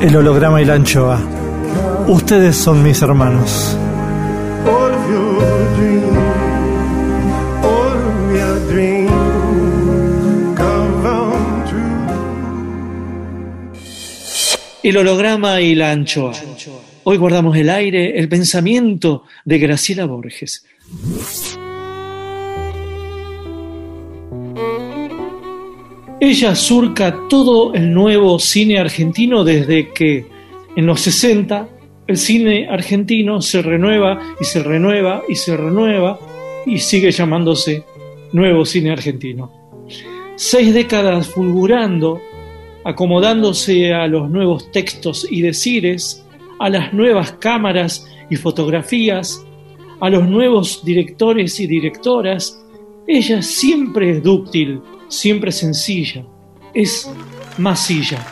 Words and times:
El 0.00 0.14
holograma 0.14 0.60
y 0.60 0.64
la 0.64 0.74
anchoa. 0.74 1.18
Ustedes 2.06 2.54
son 2.56 2.82
mis 2.82 3.00
hermanos. 3.00 3.76
El 14.82 14.96
holograma 14.98 15.60
y 15.60 15.74
la 15.74 15.90
anchoa. 15.92 16.32
Hoy 17.04 17.16
guardamos 17.16 17.56
el 17.56 17.70
aire, 17.70 18.18
el 18.18 18.28
pensamiento 18.28 19.24
de 19.44 19.58
Graciela 19.58 20.04
Borges. 20.04 20.64
Ella 26.18 26.54
surca 26.54 27.14
todo 27.28 27.74
el 27.74 27.92
nuevo 27.92 28.38
cine 28.38 28.78
argentino 28.78 29.44
desde 29.44 29.92
que 29.92 30.26
en 30.74 30.86
los 30.86 31.02
60 31.02 31.68
el 32.06 32.16
cine 32.16 32.68
argentino 32.70 33.42
se 33.42 33.60
renueva 33.60 34.18
y 34.40 34.44
se 34.44 34.62
renueva 34.62 35.22
y 35.28 35.34
se 35.34 35.56
renueva 35.56 36.18
y 36.64 36.78
sigue 36.78 37.10
llamándose 37.10 37.84
nuevo 38.32 38.64
cine 38.64 38.92
argentino. 38.92 39.52
Seis 40.36 40.72
décadas 40.72 41.28
fulgurando 41.28 42.20
acomodándose 42.86 43.92
a 43.92 44.06
los 44.06 44.30
nuevos 44.30 44.70
textos 44.70 45.26
y 45.28 45.42
decires, 45.42 46.24
a 46.60 46.70
las 46.70 46.94
nuevas 46.94 47.32
cámaras 47.32 48.08
y 48.30 48.36
fotografías, 48.36 49.44
a 50.00 50.08
los 50.08 50.26
nuevos 50.28 50.82
directores 50.84 51.58
y 51.58 51.66
directoras, 51.66 52.64
ella 53.08 53.42
siempre 53.42 54.12
es 54.12 54.22
dúctil, 54.22 54.80
siempre 55.08 55.52
sencilla, 55.52 56.24
es 56.74 57.08
masilla. 57.58 58.24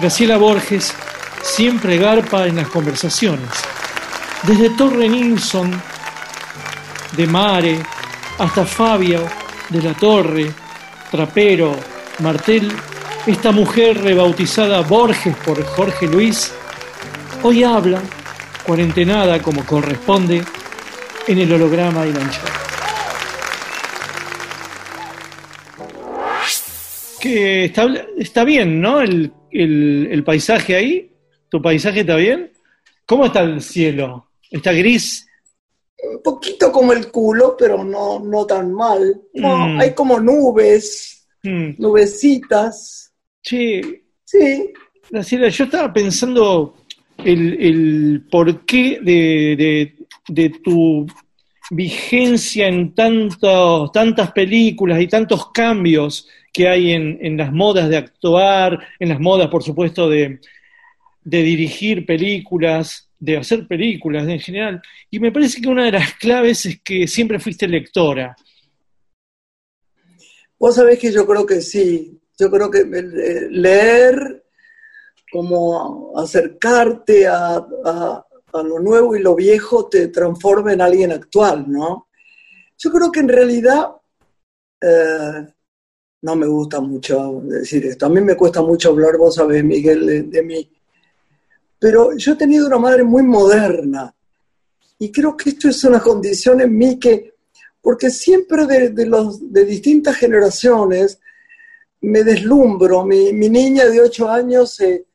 Graciela 0.00 0.36
Borges 0.36 0.94
siempre 1.42 1.96
garpa 1.96 2.46
en 2.46 2.56
las 2.56 2.68
conversaciones. 2.68 3.48
Desde 4.42 4.70
Torre 4.70 5.08
Nilsson, 5.08 5.80
de 7.16 7.26
Mare, 7.26 7.78
hasta 8.38 8.64
Fabio, 8.66 9.26
de 9.70 9.82
la 9.82 9.94
Torre, 9.94 10.52
Trapero, 11.10 11.74
Martel, 12.18 12.70
esta 13.26 13.52
mujer 13.52 14.02
rebautizada 14.02 14.80
Borges 14.82 15.36
por 15.36 15.64
Jorge 15.64 16.06
Luis, 16.06 16.52
hoy 17.42 17.64
habla, 17.64 18.00
cuarentenada 18.64 19.40
como 19.40 19.64
corresponde, 19.64 20.44
en 21.26 21.38
el 21.38 21.52
holograma 21.52 22.06
y 22.06 22.12
la. 22.12 22.65
Que 27.26 27.64
está, 27.66 27.86
está 28.18 28.44
bien, 28.44 28.80
¿no? 28.80 29.00
El, 29.00 29.32
el- 29.50 30.08
el 30.10 30.24
paisaje 30.24 30.76
ahí. 30.76 31.10
¿Tu 31.48 31.60
paisaje 31.62 32.00
está 32.00 32.16
bien? 32.16 32.50
¿Cómo 33.06 33.26
está 33.26 33.40
el 33.42 33.60
cielo? 33.60 34.28
¿Está 34.50 34.72
gris? 34.72 35.22
un 36.12 36.22
poquito 36.22 36.70
como 36.70 36.92
el 36.92 37.10
culo, 37.10 37.56
pero 37.58 37.82
no, 37.82 38.20
no 38.20 38.44
tan 38.46 38.70
mal. 38.72 39.18
No, 39.34 39.66
Mm. 39.68 39.80
Hay 39.80 39.94
como 39.94 40.20
nubes, 40.20 41.26
Hmm. 41.42 41.70
nubecitas. 41.78 43.12
Che, 43.42 44.02
Sí, 44.24 44.72
Graciela, 45.10 45.48
yo 45.48 45.64
estaba 45.64 45.92
pensando 45.92 46.74
el, 47.24 47.54
el 47.60 48.26
porqué 48.30 48.98
de, 49.02 49.56
de, 49.56 49.96
de 50.28 50.50
tu 50.62 51.06
vigencia 51.70 52.68
en 52.68 52.94
tantos, 52.94 53.90
tantas 53.92 54.32
películas 54.32 55.00
y 55.00 55.06
tantos 55.08 55.50
cambios 55.52 56.28
que 56.56 56.66
hay 56.66 56.92
en, 56.92 57.36
las 57.36 57.52
modas 57.52 57.90
de 57.90 57.98
actuar, 57.98 58.78
en 58.98 59.10
las 59.10 59.20
modas, 59.20 59.50
por 59.50 59.62
supuesto, 59.62 60.08
de, 60.08 60.40
dirigir 61.22 62.06
películas, 62.06 63.10
de 63.18 63.36
hacer 63.36 63.66
películas 63.66 64.26
en 64.26 64.40
general. 64.40 64.80
Y 65.10 65.20
me 65.20 65.30
parece 65.30 65.60
que 65.60 65.68
una 65.68 65.84
de 65.84 65.92
las 65.92 66.14
claves 66.18 66.64
es 66.64 66.80
que 66.80 67.06
siempre 67.06 67.38
fuiste 67.38 67.68
lectora. 67.68 68.34
vos 70.58 70.74
sabés 70.74 70.98
que 70.98 71.12
yo 71.12 71.26
creo 71.26 71.44
que 71.44 71.60
sí. 71.60 72.18
Yo 72.38 72.50
creo 72.50 72.70
que 72.70 72.78
eh, 72.78 73.48
leer, 73.50 74.42
como 75.30 76.18
acercarte 76.18 77.26
a 77.26 78.24
lo 78.54 78.78
nuevo 78.78 79.14
y 79.14 79.20
lo 79.20 79.34
viejo, 79.34 79.90
te 79.90 80.08
transforma 80.08 80.72
en 80.72 80.80
alguien 80.80 81.12
actual, 81.12 81.70
¿no? 81.70 82.08
Yo 82.78 82.90
creo 82.90 83.12
que 83.12 83.20
en 83.20 83.28
realidad 83.28 83.90
eh, 84.80 85.46
no 86.22 86.36
me 86.36 86.46
gusta 86.46 86.80
mucho 86.80 87.42
decir 87.44 87.86
esto. 87.86 88.06
A 88.06 88.08
mí 88.08 88.20
me 88.20 88.36
cuesta 88.36 88.62
mucho 88.62 88.90
hablar, 88.90 89.16
vos 89.16 89.34
sabés, 89.34 89.62
Miguel, 89.62 90.30
de, 90.30 90.42
mí. 90.42 90.68
Pero 91.78 92.16
yo 92.16 92.32
he 92.32 92.36
tenido 92.36 92.66
una 92.66 92.78
madre 92.78 93.04
muy 93.04 93.22
moderna 93.22 94.14
y 94.98 95.12
creo 95.12 95.36
que 95.36 95.50
esto 95.50 95.68
es 95.68 95.84
una 95.84 96.00
condición 96.00 96.60
en 96.60 96.76
mí 96.76 96.98
que, 96.98 97.34
porque 97.80 98.10
siempre 98.10 98.66
de, 98.66 98.90
de 98.90 99.06
los, 99.06 99.52
de 99.52 99.64
distintas 99.64 100.16
generaciones 100.16 101.20
me 102.00 102.24
deslumbro. 102.24 103.04
Mi, 103.04 103.32
mi 103.32 103.48
niña 103.48 103.86
de 103.86 104.00
ocho 104.00 104.28
años, 104.28 104.80
eh, 104.80 105.06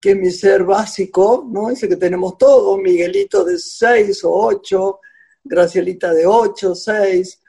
que 0.00 0.10
es 0.12 0.16
mi 0.16 0.30
ser 0.30 0.64
básico, 0.64 1.46
¿no? 1.50 1.70
Ese 1.70 1.88
que 1.88 1.96
tenemos 1.96 2.38
todos, 2.38 2.78
Miguelito 2.78 3.44
de 3.44 3.58
seis 3.58 4.24
o 4.24 4.32
ocho, 4.32 5.00
Gracielita 5.44 6.12
de 6.12 6.26
ocho, 6.26 6.74
seis, 6.74 7.40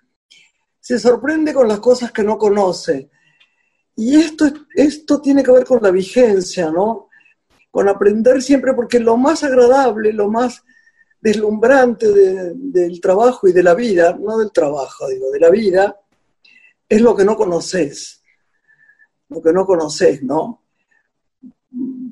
se 0.82 1.00
sorprende 1.00 1.54
con 1.54 1.68
las 1.68 1.80
cosas 1.80 2.12
que 2.12 2.24
no 2.24 2.38
conoce. 2.38 3.10
Y 3.96 4.16
esto, 4.16 4.52
esto 4.76 5.22
tiene 5.22 5.44
que 5.44 5.52
ver 5.52 5.64
con 5.64 5.82
la 5.82 5.92
vigencia, 5.92 6.72
¿no? 6.72 7.08
Con 7.70 7.88
aprender 7.88 8.42
siempre, 8.42 8.74
porque 8.74 9.00
lo 9.00 9.16
más 9.16 9.44
agradable, 9.44 10.12
lo 10.12 10.28
más 10.28 10.64
deslumbrante 11.22 12.12
de- 12.12 12.54
del 12.56 13.00
trabajo 13.00 13.48
y 13.48 13.54
de 13.54 13.62
la 13.62 13.76
vida, 13.76 14.18
no 14.20 14.40
del 14.40 14.52
trabajo, 14.52 15.08
digo, 15.08 15.30
de 15.30 15.40
la 15.40 15.52
vida, 15.52 16.00
es 16.90 17.00
lo 17.00 17.16
que 17.16 17.24
no 17.24 17.38
conoces. 17.38 18.22
Lo 19.30 19.42
que 19.42 19.54
no 19.54 19.66
conoces, 19.66 20.24
¿no? 20.24 20.64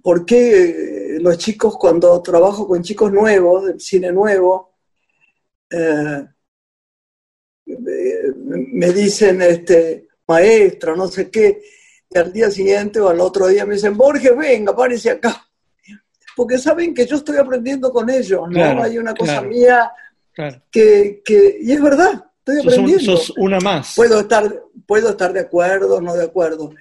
¿Por 0.04 0.25
qué 0.25 1.18
los 1.19 1.38
chicos, 1.38 1.75
cuando 1.77 2.22
trabajo 2.22 2.68
con 2.68 2.81
chicos 2.83 3.12
nuevos, 3.12 3.65
del 3.65 3.81
cine 3.81 4.12
nuevo, 4.12 4.75
eh, 5.69 6.24
me 8.50 8.92
dicen, 8.92 9.42
este, 9.42 10.07
maestra, 10.28 10.96
no 10.96 11.07
sé 11.07 11.30
qué, 11.30 11.62
y 12.10 12.18
al 12.18 12.31
día 12.34 12.50
siguiente 12.51 13.00
o 13.00 13.10
al 13.10 13.19
otro 13.19 13.48
día 13.48 13.66
me 13.66 13.75
dicen, 13.75 13.96
Borges, 13.96 14.36
venga, 14.36 14.75
párese 14.75 15.12
acá. 15.12 15.46
Porque 16.36 16.57
saben 16.57 16.94
que 16.94 17.06
yo 17.06 17.18
estoy 17.18 17.38
aprendiendo 17.38 17.92
con 17.92 18.10
ellos, 18.10 18.42
¿no? 18.48 18.54
Claro, 18.54 18.84
Hay 18.84 18.98
una 18.98 19.13
cosa 19.13 19.34
claro. 19.34 19.50
mía 19.50 19.92
Claro. 20.31 20.62
que, 20.72 21.22
que- 21.25 21.57
y 21.62 21.72
es 21.74 21.81
verdad, 21.81 22.25
estoy 22.40 22.56
Sos, 22.57 22.66
un- 22.66 22.69
aprendiendo. 22.72 23.18
sos 23.18 23.34
una 23.38 23.60
más. 23.60 23.94
Puedo 23.96 24.19
estar, 24.22 24.63
puedo 24.88 25.10
estar 25.10 25.34
de 25.34 25.42
acuerdo, 25.42 26.00
no 26.01 26.16
de 26.16 26.24
acuerdo, 26.24 26.72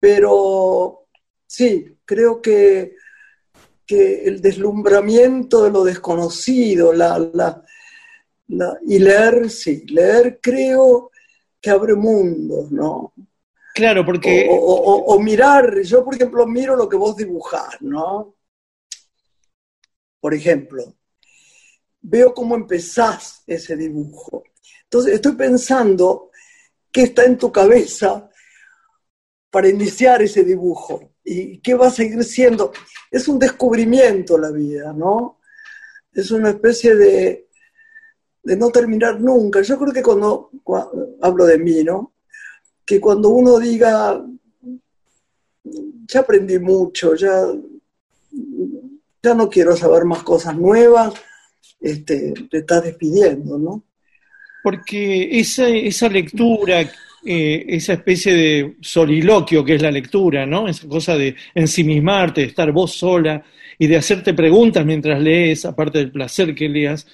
pero 0.00 1.06
sí, 1.46 1.96
creo 2.04 2.40
que, 2.40 2.96
que 3.86 4.24
el 4.24 4.40
deslumbramiento 4.40 5.64
de 5.64 5.70
lo 5.70 5.84
desconocido, 5.84 6.92
la, 6.92 7.18
la- 7.34 7.62
la- 8.52 8.78
y 8.86 8.98
leer, 8.98 9.50
sí, 9.50 9.84
leer 9.88 10.38
creo 10.40 11.10
que 11.60 11.70
abre 11.70 11.94
mundos, 11.94 12.70
¿no? 12.70 13.12
Claro, 13.74 14.04
porque 14.04 14.46
O, 14.50 14.54
o- 14.54 14.82
o- 14.92 15.14
o 15.14 15.18
mirar, 15.20 15.80
yo 15.82 16.04
por 16.04 16.14
ejemplo 16.14 16.46
miro 16.46 16.76
lo 16.76 16.88
que 16.88 16.96
vos 16.96 17.16
dibujás, 17.16 17.80
¿no? 17.80 18.34
Por 20.20 20.34
ejemplo, 20.34 20.94
veo 22.02 22.32
cómo 22.34 22.54
empezás 22.54 23.42
ese 23.46 23.76
dibujo. 23.76 24.44
Entonces 24.84 25.14
estoy 25.14 25.32
pensando 25.32 26.30
qué 26.92 27.04
está 27.04 27.24
en 27.24 27.38
tu 27.38 27.50
cabeza 27.50 28.28
para 29.50 29.68
iniciar 29.68 30.22
ese 30.22 30.44
dibujo 30.44 31.14
y 31.24 31.58
qué 31.60 31.74
va 31.74 31.86
a 31.88 31.90
seguir 31.90 32.22
siendo. 32.24 32.72
Es 33.10 33.28
un 33.28 33.38
descubrimiento 33.38 34.36
la 34.38 34.50
vida, 34.50 34.92
¿no? 34.92 35.40
Es 36.12 36.30
una 36.30 36.50
especie 36.50 36.94
de, 36.94 37.48
de 38.42 38.56
no 38.56 38.70
terminar 38.70 39.20
nunca. 39.20 39.62
Yo 39.62 39.78
creo 39.78 39.92
que 39.92 40.02
cuando, 40.02 40.50
cua- 40.64 40.90
hablo 41.20 41.44
de 41.46 41.58
mí, 41.58 41.84
¿no? 41.84 42.12
Que 42.84 43.00
cuando 43.00 43.28
uno 43.30 43.58
diga, 43.58 44.24
ya 46.06 46.20
aprendí 46.20 46.58
mucho, 46.58 47.14
ya, 47.14 47.46
ya 49.22 49.34
no 49.34 49.48
quiero 49.48 49.76
saber 49.76 50.04
más 50.04 50.22
cosas 50.22 50.56
nuevas, 50.56 51.14
este, 51.80 52.32
te 52.50 52.58
estás 52.58 52.84
despidiendo, 52.84 53.58
¿no? 53.58 53.84
Porque 54.62 55.40
esa, 55.40 55.68
esa 55.68 56.08
lectura, 56.08 56.80
eh, 57.24 57.64
esa 57.68 57.94
especie 57.94 58.32
de 58.34 58.76
soliloquio 58.80 59.64
que 59.64 59.74
es 59.76 59.82
la 59.82 59.90
lectura, 59.90 60.46
¿no? 60.46 60.68
Esa 60.68 60.88
cosa 60.88 61.16
de 61.16 61.34
ensimismarte, 61.54 62.42
de 62.42 62.46
estar 62.48 62.70
vos 62.72 62.92
sola 62.92 63.44
y 63.78 63.86
de 63.86 63.96
hacerte 63.96 64.34
preguntas 64.34 64.84
mientras 64.84 65.20
lees, 65.20 65.64
aparte 65.64 65.98
del 65.98 66.12
placer 66.12 66.54
que 66.54 66.68
leas, 66.68 67.06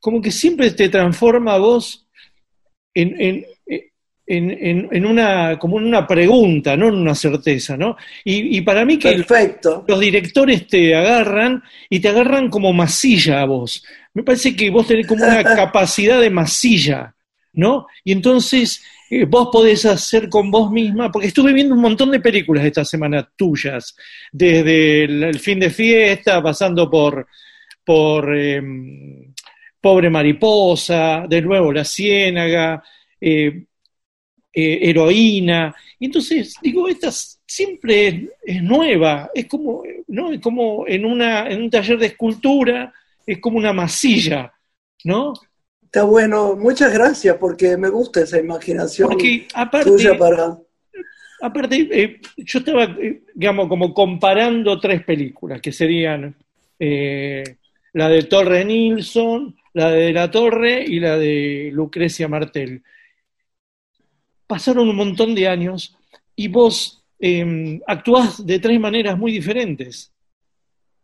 como 0.00 0.20
que 0.20 0.30
siempre 0.30 0.70
te 0.72 0.88
transforma 0.88 1.54
a 1.54 1.58
vos 1.58 2.06
en, 2.94 3.20
en, 3.20 3.46
en, 4.26 4.88
en- 4.92 5.06
una, 5.06 5.58
como 5.58 5.78
en 5.78 5.86
una 5.86 6.06
pregunta, 6.06 6.76
no 6.76 6.88
en 6.88 6.94
una 6.94 7.14
certeza, 7.14 7.76
¿no? 7.76 7.96
Y, 8.24 8.58
y 8.58 8.60
para 8.62 8.84
mí 8.84 8.96
que 8.98 9.12
Perfecto. 9.12 9.84
los 9.86 9.98
directores 9.98 10.66
te 10.68 10.94
agarran 10.94 11.62
y 11.88 11.98
te 12.00 12.08
agarran 12.08 12.48
como 12.48 12.72
masilla 12.72 13.40
a 13.42 13.44
vos. 13.44 13.84
Me 14.14 14.22
parece 14.22 14.54
que 14.54 14.70
vos 14.70 14.86
tenés 14.86 15.06
como 15.06 15.24
una 15.24 15.42
capacidad 15.56 16.20
de 16.20 16.30
masilla, 16.30 17.14
¿no? 17.54 17.86
Y 18.04 18.12
entonces 18.12 18.82
eh, 19.10 19.24
vos 19.24 19.48
podés 19.50 19.84
hacer 19.84 20.28
con 20.28 20.48
vos 20.50 20.70
misma, 20.70 21.10
porque 21.10 21.26
estuve 21.28 21.52
viendo 21.52 21.74
un 21.74 21.80
montón 21.80 22.12
de 22.12 22.20
películas 22.20 22.64
esta 22.64 22.84
semana 22.84 23.28
tuyas, 23.36 23.96
desde 24.30 25.04
el, 25.04 25.22
el 25.24 25.38
fin 25.40 25.58
de 25.58 25.70
fiesta, 25.70 26.40
pasando 26.40 26.88
por, 26.88 27.26
por 27.84 28.32
eh, 28.36 28.62
Pobre 29.80 30.10
Mariposa, 30.10 31.26
de 31.28 31.42
nuevo 31.42 31.72
La 31.72 31.84
Ciénaga, 31.84 32.82
eh, 33.20 33.64
eh, 34.52 34.78
Heroína. 34.82 35.74
Y 35.98 36.06
entonces, 36.06 36.54
digo, 36.62 36.88
esta 36.88 37.10
siempre 37.46 38.06
es, 38.06 38.14
es 38.42 38.62
nueva, 38.62 39.30
es 39.34 39.46
como, 39.46 39.82
¿no? 40.08 40.32
Es 40.32 40.40
como 40.40 40.86
en, 40.86 41.04
una, 41.04 41.48
en 41.48 41.62
un 41.62 41.70
taller 41.70 41.98
de 41.98 42.06
escultura, 42.06 42.92
es 43.26 43.38
como 43.38 43.58
una 43.58 43.72
masilla, 43.72 44.52
¿no? 45.04 45.34
Está 45.82 46.04
bueno, 46.04 46.54
muchas 46.54 46.92
gracias 46.92 47.36
porque 47.38 47.76
me 47.76 47.88
gusta 47.88 48.20
esa 48.20 48.38
imaginación 48.38 49.08
Porque 49.08 49.48
aparte, 49.54 49.90
tuya 49.90 50.16
para... 50.16 50.56
aparte 51.42 51.88
eh, 51.90 52.20
yo 52.36 52.60
estaba, 52.60 52.84
eh, 52.84 53.22
digamos, 53.34 53.66
como 53.66 53.92
comparando 53.92 54.78
tres 54.78 55.02
películas, 55.02 55.60
que 55.60 55.72
serían 55.72 56.36
eh, 56.78 57.42
la 57.92 58.08
de 58.08 58.22
Torre 58.22 58.64
Nilsson, 58.64 59.56
la 59.72 59.90
de 59.90 60.12
La 60.12 60.30
Torre 60.30 60.84
y 60.86 61.00
la 61.00 61.16
de 61.16 61.70
Lucrecia 61.72 62.28
Martel. 62.28 62.82
Pasaron 64.46 64.88
un 64.88 64.96
montón 64.96 65.34
de 65.34 65.48
años 65.48 65.96
y 66.34 66.48
vos 66.48 67.04
eh, 67.18 67.80
actuás 67.86 68.44
de 68.44 68.58
tres 68.58 68.80
maneras 68.80 69.16
muy 69.16 69.32
diferentes, 69.32 70.12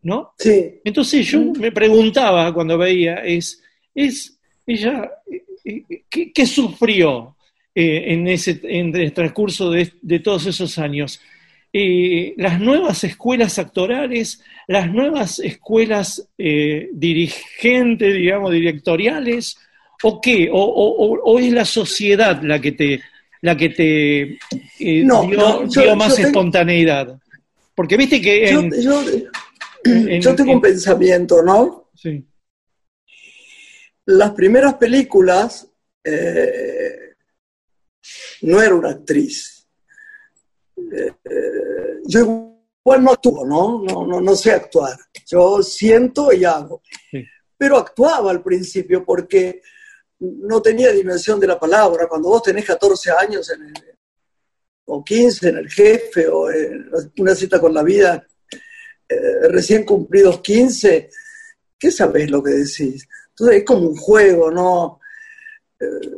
¿no? 0.03 0.33
Sí, 0.39 0.81
Entonces 0.85 1.27
yo 1.27 1.53
me 1.59 1.71
preguntaba 1.71 2.53
cuando 2.53 2.77
veía, 2.79 3.17
es, 3.17 3.63
es 3.95 4.39
ella, 4.67 5.11
eh, 5.31 5.45
eh, 5.65 6.03
¿qué, 6.09 6.33
qué 6.33 6.47
sufrió 6.47 7.37
eh, 7.75 8.05
en, 8.09 8.27
ese, 8.27 8.61
en 8.65 8.95
el 8.97 9.13
transcurso 9.13 9.71
de, 9.71 9.93
de 10.03 10.19
todos 10.21 10.47
esos 10.47 10.79
años? 10.79 11.21
Eh, 11.73 12.33
las 12.39 12.59
nuevas 12.61 13.05
escuelas 13.05 13.59
actorales, 13.59 14.41
las 14.67 14.91
nuevas 14.91 15.39
escuelas 15.41 16.27
eh, 16.39 16.89
dirigentes, 16.93 18.15
digamos, 18.15 18.51
directoriales, 18.53 19.57
o 20.03 20.21
qué, 20.21 20.49
o, 20.51 20.59
o- 20.59 21.39
es 21.39 21.53
la 21.53 21.65
sociedad 21.65 22.41
la 22.43 22.61
que 22.61 22.73
te, 22.73 23.01
la 23.43 23.57
que 23.57 23.69
te 23.71 24.21
eh, 24.23 25.03
No, 25.05 25.23
dio, 25.27 25.37
no, 25.37 25.69
yo- 25.69 25.83
dio 25.83 25.97
más 25.97 26.15
tengo- 26.15 26.29
espontaneidad. 26.29 27.19
Porque 27.75 27.97
viste 27.99 28.21
que 28.23 28.51
yo, 28.51 28.61
en- 28.61 28.73
yo- 28.83 29.03
en- 29.85 30.21
yo 30.23 30.35
tengo 30.35 30.51
en- 30.53 30.57
un 30.57 30.63
pensamiento, 30.63 31.43
¿no? 31.43 31.91
sí. 31.95 32.25
Las 34.07 34.31
primeras 34.33 34.75
películas 34.75 35.69
eh, 36.05 37.15
no 38.43 38.63
era 38.63 38.75
una 38.75 38.91
actriz. 38.91 39.56
Eh, 40.93 42.01
yo 42.05 42.21
igual 42.85 43.03
no 43.05 43.13
actúo, 43.13 43.45
¿no? 43.47 43.83
No, 43.83 44.07
no, 44.07 44.21
no 44.21 44.37
sé 44.37 44.53
actuar. 44.53 44.97
Yo 45.27 45.63
siento 45.63 46.33
y 46.33 46.45
hago. 46.45 46.83
Sí. 47.11 47.25
Pero 47.59 47.79
actuaba 47.79 48.31
al 48.31 48.43
principio 48.43 49.05
porque 49.05 49.63
no 50.19 50.61
tenía 50.63 50.93
dimensión 50.93 51.41
de 51.41 51.47
la 51.47 51.59
palabra. 51.59 52.07
Cuando 52.07 52.29
vos 52.29 52.43
tenés 52.43 52.65
14 52.65 53.11
años 53.11 53.51
en 53.51 53.63
el- 53.65 53.97
o 54.89 55.03
15 55.05 55.49
en 55.49 55.57
el 55.59 55.69
jefe 55.69 56.29
o 56.29 56.51
en 56.51 56.89
una 57.19 57.35
cita 57.35 57.61
con 57.61 57.75
la 57.75 57.83
vida, 57.83 58.25
eh, 59.09 59.49
recién 59.49 59.85
cumplidos 59.85 60.41
15, 60.41 61.11
¿qué 61.79 61.91
sabés 61.91 62.31
lo 62.31 62.41
que 62.43 62.53
decís? 62.53 63.09
Entonces 63.31 63.59
es 63.59 63.65
como 63.65 63.89
un 63.89 63.97
juego, 63.97 64.51
¿no? 64.51 65.01
Eh, 65.81 66.11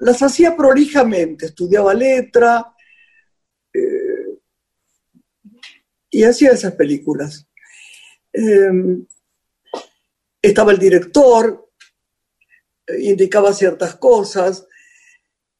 las 0.00 0.22
hacía 0.22 0.56
prolijamente, 0.56 1.46
estudiaba 1.46 1.92
letra 1.92 2.72
eh, 3.74 4.38
y 6.16 6.24
hacía 6.24 6.52
esas 6.52 6.74
películas. 6.74 7.46
Eh, 8.32 8.70
estaba 10.40 10.72
el 10.72 10.78
director, 10.78 11.70
eh, 12.86 13.10
indicaba 13.10 13.52
ciertas 13.52 13.96
cosas, 13.96 14.66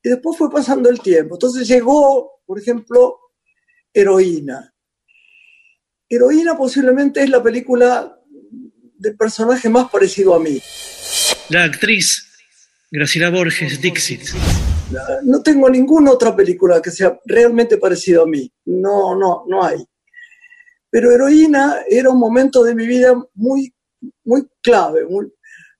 y 0.03 0.09
después 0.09 0.39
fue 0.39 0.51
pasando 0.51 0.89
el 0.89 1.01
tiempo. 1.01 1.35
Entonces 1.35 1.69
llegó, 1.69 2.41
por 2.47 2.59
ejemplo, 2.59 3.19
Heroína. 3.93 4.75
Heroína 6.09 6.57
posiblemente 6.57 7.23
es 7.23 7.29
la 7.29 7.43
película 7.43 8.19
del 8.99 9.15
personaje 9.15 9.69
más 9.69 9.91
parecido 9.91 10.35
a 10.35 10.41
mí. 10.41 10.59
La 11.51 11.65
actriz 11.65 12.33
Graciela 12.91 13.29
Borges 13.29 13.79
Dixit. 13.79 14.23
No 15.25 15.43
tengo 15.43 15.69
ninguna 15.69 16.13
otra 16.13 16.35
película 16.35 16.81
que 16.81 16.91
sea 16.91 17.21
realmente 17.27 17.77
parecida 17.77 18.23
a 18.23 18.27
mí. 18.27 18.51
No, 18.65 19.15
no, 19.15 19.45
no 19.47 19.63
hay. 19.63 19.85
Pero 20.97 21.13
Heroína 21.13 21.81
era 21.91 22.09
un 22.09 22.19
momento 22.19 22.65
de 22.65 22.75
mi 22.75 22.87
vida 22.87 23.15
muy, 23.35 23.71
muy 24.25 24.49
clave. 24.63 25.05
muy- 25.05 25.31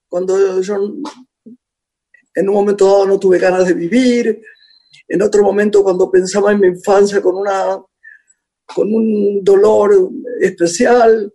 cuando 0.07 0.61
yo 0.61 0.75
en 2.35 2.49
un 2.51 2.55
momento 2.55 2.85
dado 2.85 3.07
no 3.07 3.19
tuve 3.19 3.39
ganas 3.39 3.67
de 3.67 3.73
vivir, 3.73 4.43
en 5.09 5.23
otro 5.23 5.43
momento 5.43 5.83
cuando 5.83 6.11
pensaba 6.11 6.53
en 6.53 6.61
mi 6.61 6.67
infancia 6.67 7.23
con, 7.23 7.35
una, 7.35 7.83
con 8.75 8.95
un 8.95 9.43
dolor 9.43 10.11
especial, 10.39 11.33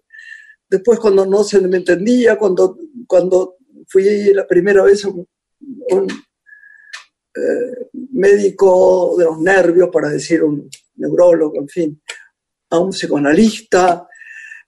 después 0.69 0.99
cuando 0.99 1.25
no 1.25 1.43
se 1.43 1.59
me 1.61 1.77
entendía, 1.77 2.37
cuando, 2.37 2.77
cuando 3.07 3.55
fui 3.87 4.31
la 4.31 4.45
primera 4.45 4.83
vez 4.83 5.05
un, 5.05 5.27
eh, 7.35 7.87
médico 8.11 9.15
de 9.17 9.25
los 9.25 9.39
nervios, 9.39 9.89
para 9.91 10.09
decir 10.09 10.43
un 10.43 10.69
neurólogo, 10.97 11.55
en 11.59 11.67
fin, 11.67 12.01
a 12.71 12.79
un 12.79 12.89
psicoanalista. 12.89 14.07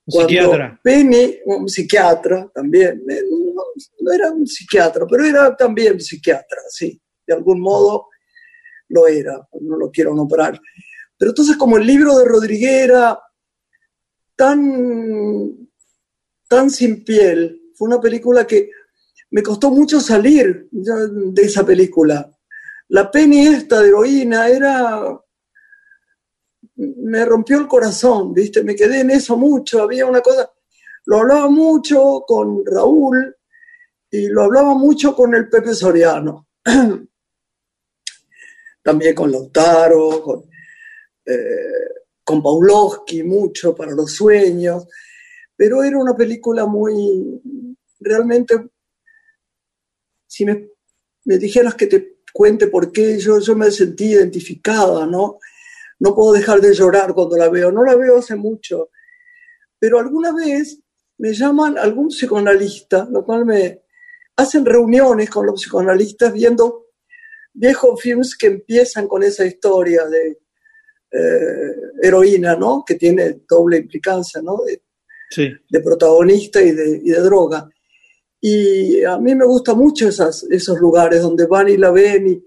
Cuando 0.06 0.30
psiquiatra. 0.30 0.80
Penny, 0.84 1.40
un 1.46 1.70
psiquiatra 1.70 2.52
también, 2.54 3.04
eh, 3.10 3.22
no, 3.30 3.64
no 4.02 4.12
era 4.14 4.32
un 4.32 4.46
psiquiatra, 4.46 5.06
pero 5.10 5.24
era 5.24 5.56
también 5.56 6.00
psiquiatra, 6.00 6.60
sí, 6.70 7.02
de 7.26 7.34
algún 7.34 7.62
modo 7.62 8.08
lo 8.90 9.08
era, 9.08 9.48
no 9.62 9.78
lo 9.78 9.90
quiero 9.90 10.14
nombrar. 10.14 10.60
Pero 11.18 11.32
entonces 11.32 11.56
como 11.56 11.78
el 11.78 11.88
libro 11.88 12.18
de 12.18 12.26
Rodríguez 12.26 12.84
era 12.84 13.18
tan, 14.36 15.70
tan 16.50 16.70
sin 16.70 17.06
piel, 17.06 17.72
fue 17.76 17.88
una 17.88 18.02
película 18.02 18.46
que 18.46 18.70
me 19.32 19.42
costó 19.42 19.72
mucho 19.72 20.02
salir 20.02 20.68
de 20.70 21.42
esa 21.42 21.66
película. 21.66 22.30
La 22.90 23.10
Penny 23.10 23.48
esta 23.48 23.82
de 23.82 23.88
heroína 23.88 24.50
era... 24.50 25.20
Me 26.76 27.24
rompió 27.26 27.60
el 27.60 27.68
corazón, 27.68 28.34
¿viste? 28.34 28.64
Me 28.64 28.76
quedé 28.76 29.02
en 29.02 29.12
eso 29.12 29.38
mucho. 29.38 29.82
Había 29.82 30.06
una 30.06 30.22
cosa... 30.22 30.52
Lo 31.06 31.18
hablaba 31.20 31.50
mucho 31.50 32.24
con 32.26 32.66
Raúl 32.66 33.36
y 34.10 34.28
lo 34.28 34.44
hablaba 34.44 34.74
mucho 34.74 35.16
con 35.16 35.36
el 35.36 35.50
Pepe 35.50 35.74
Soriano. 35.74 36.48
También 38.84 39.16
con 39.16 39.32
Lautaro, 39.32 40.22
con, 40.22 40.44
eh, 41.26 41.90
con 42.24 42.42
Paulowski, 42.42 43.24
mucho 43.24 43.76
para 43.76 43.92
los 43.92 44.14
sueños. 44.14 44.88
Pero 45.56 45.84
era 45.84 45.98
una 45.98 46.16
película 46.16 46.66
muy... 46.66 47.42
Realmente 48.00 48.74
si 50.34 50.46
me, 50.46 50.68
dijeras 51.26 51.76
que 51.76 51.86
te 51.86 52.22
cuente 52.34 52.66
por 52.66 52.92
qué, 52.92 53.20
yo, 53.20 53.40
yo 53.40 53.56
me 53.56 53.70
sentí 53.70 54.06
identificada, 54.06 55.06
¿no? 55.06 55.38
No 56.04 56.14
puedo 56.14 56.34
dejar 56.34 56.60
de 56.60 56.74
llorar 56.74 57.14
cuando 57.14 57.38
la 57.38 57.48
veo, 57.48 57.72
no 57.72 57.82
la 57.82 57.96
veo 57.96 58.18
hace 58.18 58.36
mucho, 58.36 58.90
pero 59.80 60.00
alguna 60.00 60.34
vez 60.34 60.82
me 61.18 61.34
llaman 61.34 61.78
algún 61.78 62.10
psicoanalista, 62.10 63.08
lo 63.10 63.24
cual 63.24 63.46
me 63.46 63.84
hacen 64.36 64.66
reuniones 64.66 65.30
con 65.30 65.46
los 65.46 65.62
psicoanalistas 65.62 66.34
viendo 66.34 66.88
viejos 67.54 68.02
films 68.02 68.36
que 68.36 68.48
empiezan 68.48 69.08
con 69.08 69.24
esa 69.24 69.46
historia 69.46 70.06
de 70.08 70.40
eh, 71.10 71.76
heroína, 72.02 72.58
¿no? 72.58 72.84
Que 72.86 72.96
tiene 72.96 73.42
doble 73.48 73.78
implicancia, 73.78 74.42
¿no? 74.42 74.58
De, 74.66 74.82
de 75.70 75.80
protagonista 75.80 76.62
y 76.62 76.72
de, 76.72 77.00
y 77.02 77.12
de 77.12 77.22
droga. 77.22 77.70
Y 78.42 79.06
a 79.06 79.18
mí 79.20 79.36
me 79.36 79.46
gustan 79.46 79.78
mucho 79.78 80.10
esas, 80.10 80.44
esos 80.52 80.78
lugares 80.80 81.22
donde 81.22 81.46
van 81.46 81.70
y 81.70 81.78
la 81.78 81.92
ven 81.92 82.28
y, 82.28 82.46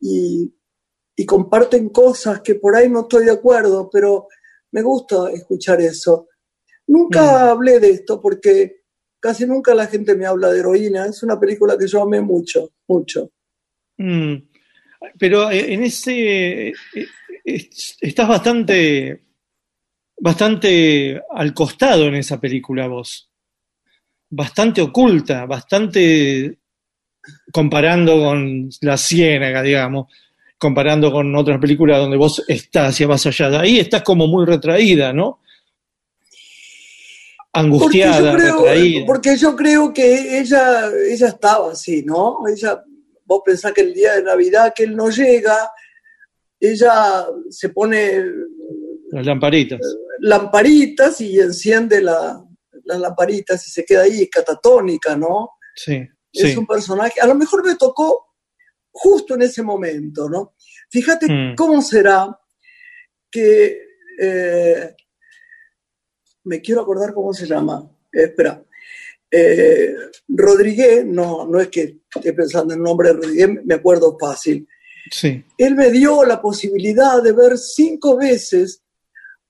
y, 0.00 0.54
comparten 1.24 1.90
cosas 1.90 2.40
que 2.40 2.56
por 2.56 2.74
ahí 2.74 2.88
no 2.88 3.02
estoy 3.02 3.26
de 3.26 3.32
acuerdo, 3.32 3.88
pero 3.92 4.28
me 4.72 4.82
gusta 4.82 5.30
escuchar 5.30 5.80
eso. 5.80 6.28
Nunca 6.88 7.22
mm. 7.22 7.48
hablé 7.50 7.80
de 7.80 7.90
esto 7.90 8.20
porque 8.20 8.82
casi 9.20 9.46
nunca 9.46 9.74
la 9.74 9.86
gente 9.86 10.16
me 10.16 10.26
habla 10.26 10.50
de 10.50 10.58
heroína. 10.58 11.06
Es 11.06 11.22
una 11.22 11.38
película 11.38 11.78
que 11.78 11.86
yo 11.86 12.02
amé 12.02 12.20
mucho, 12.20 12.72
mucho. 12.88 13.30
Mm. 13.98 14.34
Pero 15.18 15.50
eh, 15.50 15.72
en 15.72 15.84
ese 15.84 16.68
eh, 16.68 16.74
estás 18.00 18.28
bastante, 18.28 19.22
bastante 20.18 21.22
al 21.30 21.54
costado 21.54 22.06
en 22.06 22.16
esa 22.16 22.40
película 22.40 22.88
vos 22.88 23.30
bastante 24.30 24.82
oculta, 24.82 25.46
bastante 25.46 26.58
comparando 27.52 28.18
con 28.18 28.68
La 28.80 28.96
Ciénaga, 28.96 29.62
digamos, 29.62 30.12
comparando 30.64 31.12
con 31.12 31.36
otras 31.36 31.60
películas 31.60 31.98
donde 31.98 32.16
vos 32.16 32.42
estás 32.48 32.98
y 32.98 33.04
vas 33.04 33.26
allá. 33.26 33.60
Ahí 33.60 33.78
estás 33.78 34.02
como 34.02 34.26
muy 34.26 34.46
retraída, 34.46 35.12
¿no? 35.12 35.40
Angustiada, 37.52 38.30
porque 38.30 38.44
creo, 38.44 38.56
retraída. 38.56 39.06
Porque 39.06 39.36
yo 39.36 39.54
creo 39.54 39.92
que 39.92 40.38
ella, 40.38 40.88
ella 41.06 41.28
estaba 41.28 41.72
así, 41.72 42.02
¿no? 42.02 42.38
Ella, 42.48 42.82
vos 43.26 43.42
pensás 43.44 43.74
que 43.74 43.82
el 43.82 43.92
día 43.92 44.14
de 44.14 44.22
Navidad 44.22 44.72
que 44.74 44.84
él 44.84 44.96
no 44.96 45.10
llega, 45.10 45.70
ella 46.58 47.26
se 47.50 47.68
pone 47.68 48.24
las 49.10 49.26
lamparitas. 49.26 49.80
Lamparitas 50.20 51.20
y 51.20 51.40
enciende 51.40 52.00
la, 52.00 52.42
las 52.84 53.00
lamparitas 53.00 53.68
y 53.68 53.70
se 53.70 53.84
queda 53.84 54.04
ahí 54.04 54.30
catatónica, 54.30 55.14
¿no? 55.14 55.50
Sí. 55.76 56.08
Es 56.32 56.56
un 56.56 56.66
personaje, 56.66 57.20
a 57.20 57.26
lo 57.26 57.34
mejor 57.34 57.66
me 57.66 57.74
tocó 57.74 58.33
justo 58.94 59.34
en 59.34 59.42
ese 59.42 59.62
momento, 59.62 60.28
¿no? 60.28 60.54
Fíjate 60.88 61.26
mm. 61.28 61.56
cómo 61.56 61.82
será 61.82 62.38
que, 63.30 63.82
eh, 64.20 64.94
me 66.44 66.60
quiero 66.60 66.82
acordar 66.82 67.12
cómo 67.12 67.34
se 67.34 67.46
llama, 67.46 67.90
eh, 68.12 68.22
espera, 68.22 68.62
eh, 69.30 69.94
Rodríguez, 70.28 71.04
no, 71.04 71.44
no 71.46 71.58
es 71.60 71.68
que 71.68 72.02
esté 72.14 72.32
pensando 72.32 72.72
en 72.72 72.78
el 72.78 72.84
nombre 72.84 73.08
de 73.08 73.14
Rodríguez, 73.14 73.48
me 73.64 73.74
acuerdo 73.74 74.16
fácil. 74.18 74.68
Sí. 75.10 75.44
Él 75.58 75.74
me 75.74 75.90
dio 75.90 76.24
la 76.24 76.40
posibilidad 76.40 77.20
de 77.20 77.32
ver 77.32 77.58
cinco 77.58 78.16
veces 78.16 78.80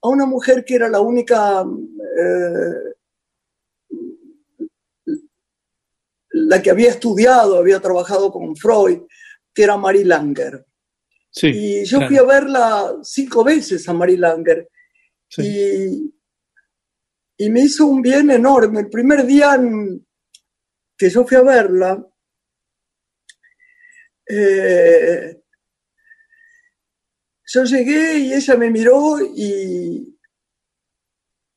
a 0.00 0.08
una 0.08 0.24
mujer 0.24 0.64
que 0.64 0.76
era 0.76 0.88
la 0.88 1.00
única 1.00 1.64
la 6.30 6.60
que 6.60 6.70
había 6.70 6.90
estudiado, 6.90 7.58
había 7.58 7.80
trabajado 7.80 8.32
con 8.32 8.56
Freud, 8.56 9.02
que 9.54 9.62
era 9.62 9.76
Marie 9.76 10.04
Langer. 10.04 10.66
y 11.42 11.84
yo 11.84 12.06
fui 12.06 12.16
a 12.16 12.22
verla 12.22 12.96
cinco 13.02 13.44
veces 13.44 13.88
a 13.88 13.92
Marie 13.92 14.18
Langer. 14.18 14.68
Y, 15.38 16.12
me 17.50 17.60
hizo 17.60 17.86
un 17.86 18.00
bien 18.00 18.30
enorme. 18.30 18.80
El 18.80 18.88
primer 18.88 19.24
día 19.26 19.58
que 20.96 21.10
yo 21.10 21.26
fui 21.26 21.36
a 21.36 21.42
verla, 21.42 22.06
eh, 24.26 25.42
yo 27.46 27.64
llegué 27.64 28.18
y 28.18 28.32
ella 28.32 28.56
me 28.56 28.70
miró 28.70 29.18
y, 29.20 30.18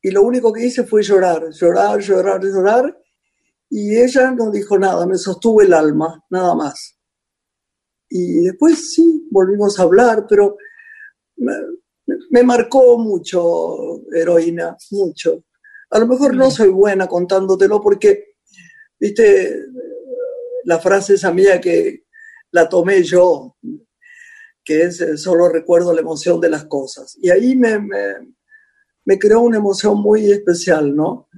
y 0.01 0.11
lo 0.11 0.23
único 0.23 0.51
que 0.51 0.65
hice 0.65 0.83
fue 0.83 1.01
llorar, 1.01 1.49
llorar, 1.51 1.99
llorar, 1.99 2.43
llorar 2.43 2.97
y 3.69 3.97
ella 3.97 4.31
no 4.31 4.49
dijo 4.51 4.77
nada, 4.77 5.05
me 5.05 5.17
sostuvo 5.17 5.61
el 5.61 5.73
alma, 5.73 6.23
nada 6.29 6.55
más. 6.55 6.96
Y 8.09 8.45
después 8.45 8.93
sí, 8.93 9.27
volvimos 9.31 9.79
a 9.79 9.83
hablar, 9.83 10.25
pero 10.27 10.57
me, 11.35 12.43
marcó 12.43 12.97
mucho, 12.97 14.01
heroína, 14.13 14.77
mucho. 14.91 15.43
A 15.89 15.99
lo 15.99 16.07
mejor 16.07 16.35
no 16.35 16.49
soy 16.51 16.69
buena 16.69 17.07
contándotelo 17.07 17.81
porque, 17.81 18.35
viste, 18.99 19.65
la 20.63 20.79
frase 20.79 21.15
esa 21.15 21.31
mía 21.33 21.59
que 21.59 22.05
la 22.51 22.67
tomé 22.67 23.03
yo, 23.03 23.57
que 24.63 24.83
es 24.83 25.01
eh, 25.01 25.17
solo 25.17 25.49
recuerdo 25.49 25.93
la 25.93 26.01
emoción 26.01 26.39
de 26.41 26.49
las 26.49 26.65
cosas. 26.65 27.17
Y 27.21 27.29
ahí 27.29 27.55
me, 27.55 27.79
me, 27.79 28.13
me 29.05 29.19
creó 29.19 29.41
una 29.41 29.57
emoción 29.57 30.01
muy 30.01 30.31
especial, 30.31 30.95
¿no? 30.95 31.29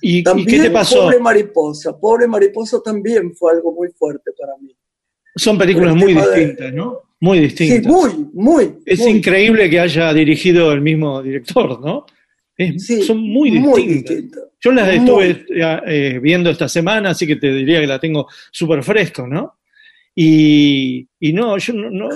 ¿Y, 0.00 0.22
qué 0.22 0.62
te 0.62 0.70
pasó? 0.70 1.02
Pobre 1.02 1.18
Mariposa, 1.18 1.98
Pobre 1.98 2.26
Mariposa 2.26 2.80
también 2.80 3.34
fue 3.34 3.52
algo 3.52 3.72
muy 3.72 3.90
fuerte 3.90 4.32
para 4.38 4.56
mí. 4.58 4.74
Son 5.38 5.56
películas 5.56 5.94
muy 5.94 6.14
distintas, 6.14 6.72
¿no? 6.72 7.00
Muy 7.20 7.40
distintas. 7.40 7.82
Sí, 7.82 7.88
muy, 7.88 8.26
muy. 8.32 8.74
Es 8.84 9.00
increíble 9.06 9.70
que 9.70 9.80
haya 9.80 10.12
dirigido 10.12 10.72
el 10.72 10.80
mismo 10.80 11.22
director, 11.22 11.80
¿no? 11.80 12.06
son 13.06 13.20
muy 13.20 13.50
distintas. 13.50 14.44
Yo 14.60 14.72
las 14.72 14.92
estuve 14.92 15.44
eh, 15.86 16.18
viendo 16.20 16.50
esta 16.50 16.68
semana, 16.68 17.10
así 17.10 17.26
que 17.26 17.36
te 17.36 17.52
diría 17.52 17.80
que 17.80 17.86
la 17.86 18.00
tengo 18.00 18.26
súper 18.50 18.82
fresco, 18.82 19.26
¿no? 19.26 19.58
Y, 20.20 21.06
no, 21.32 21.56
yo 21.58 21.72
no, 21.74 22.08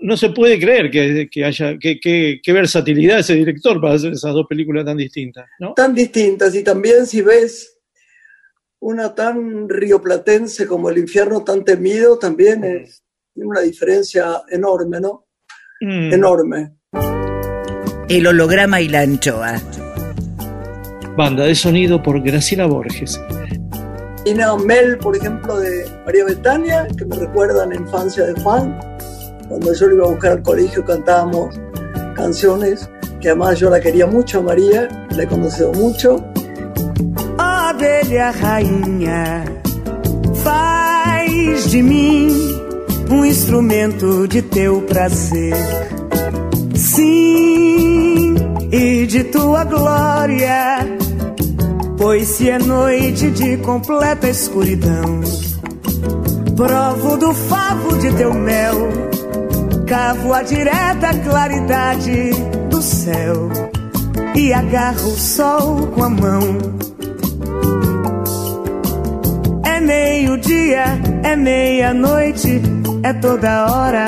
no, 0.00 0.16
se 0.16 0.30
puede 0.30 0.60
creer 0.60 0.88
que, 0.92 1.44
haya, 1.44 1.76
que, 1.76 2.40
versatilidad 2.46 3.18
ese 3.18 3.34
director 3.34 3.80
para 3.80 3.94
hacer 3.94 4.12
esas 4.12 4.32
dos 4.32 4.46
películas 4.48 4.84
tan 4.84 4.96
distintas, 4.96 5.46
¿no? 5.58 5.72
Tan 5.74 5.92
distintas, 5.92 6.54
y 6.54 6.62
también 6.62 7.04
si 7.04 7.20
ves 7.20 7.71
una 8.82 9.14
tan 9.14 9.68
rioplatense 9.68 10.66
como 10.66 10.90
El 10.90 10.98
infierno 10.98 11.44
tan 11.44 11.64
temido, 11.64 12.18
también 12.18 12.64
es 12.64 13.02
una 13.36 13.60
diferencia 13.60 14.42
enorme, 14.50 15.00
¿no? 15.00 15.26
Mm. 15.80 16.12
Enorme. 16.12 16.74
El 18.08 18.26
holograma 18.26 18.80
y 18.80 18.88
la 18.88 19.02
anchoa. 19.02 19.60
Banda 21.16 21.44
de 21.44 21.54
sonido 21.54 22.02
por 22.02 22.20
Graciela 22.22 22.66
Borges. 22.66 23.20
Ina 24.24 24.56
Mel, 24.56 24.98
por 24.98 25.16
ejemplo, 25.16 25.60
de 25.60 25.86
María 26.04 26.24
Betania, 26.24 26.88
que 26.98 27.04
me 27.04 27.16
recuerda 27.16 27.64
la 27.66 27.76
infancia 27.76 28.24
de 28.24 28.40
Juan. 28.42 28.78
Cuando 29.48 29.72
yo 29.74 29.86
lo 29.86 29.94
iba 29.94 30.06
a 30.06 30.10
buscar 30.10 30.32
al 30.32 30.42
colegio 30.42 30.84
cantábamos 30.84 31.54
canciones 32.16 32.88
que 33.20 33.28
además 33.28 33.60
yo 33.60 33.70
la 33.70 33.80
quería 33.80 34.06
mucho 34.06 34.40
a 34.40 34.42
María, 34.42 34.88
la 35.10 35.22
he 35.22 35.26
conocido 35.28 35.72
mucho. 35.72 36.31
Abelha 37.82 38.30
rainha, 38.30 39.44
faz 40.44 41.68
de 41.68 41.82
mim 41.82 42.28
um 43.10 43.24
instrumento 43.24 44.28
de 44.28 44.40
teu 44.40 44.82
prazer. 44.82 45.56
Sim, 46.76 48.36
e 48.70 49.04
de 49.04 49.24
tua 49.24 49.64
glória 49.64 50.78
Pois 51.98 52.28
se 52.28 52.50
é 52.50 52.58
noite 52.60 53.32
de 53.32 53.56
completa 53.56 54.28
escuridão, 54.28 55.20
provo 56.54 57.16
do 57.16 57.34
favo 57.34 57.98
de 57.98 58.12
teu 58.12 58.32
mel, 58.32 58.76
cavo 59.88 60.32
a 60.32 60.44
direta 60.44 61.12
claridade 61.28 62.30
do 62.70 62.80
céu 62.80 63.50
e 64.36 64.52
agarro 64.52 65.08
o 65.08 65.18
sol 65.18 65.88
com 65.88 66.04
a 66.04 66.08
mão. 66.08 66.82
Meio-dia, 69.84 70.84
é 71.24 71.34
meia-noite, 71.34 72.62
é 73.02 73.12
toda 73.14 73.66
hora. 73.66 74.06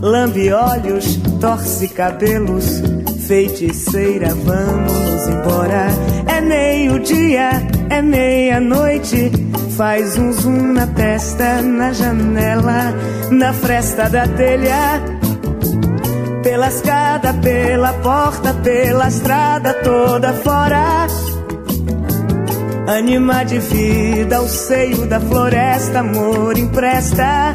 Lambe 0.00 0.52
olhos, 0.52 1.16
torce 1.40 1.88
cabelos, 1.88 2.80
feiticeira, 3.26 4.32
vamos 4.32 5.28
embora. 5.28 5.88
É 6.26 6.40
meio-dia, 6.40 7.50
é 7.90 8.00
meia-noite, 8.00 9.32
faz 9.76 10.16
um 10.16 10.32
zoom 10.32 10.74
na 10.74 10.86
testa, 10.86 11.60
na 11.60 11.92
janela, 11.92 12.94
na 13.30 13.52
fresta 13.52 14.08
da 14.08 14.26
telha. 14.28 15.02
Pela 16.44 16.68
escada, 16.68 17.34
pela 17.34 17.92
porta, 17.94 18.54
pela 18.54 19.08
estrada 19.08 19.74
toda 19.74 20.32
fora. 20.32 21.08
Anima 22.88 23.44
de 23.44 23.58
vida, 23.58 24.40
o 24.40 24.48
seio 24.48 25.04
da 25.04 25.20
floresta, 25.20 25.98
amor 25.98 26.56
empresta. 26.56 27.52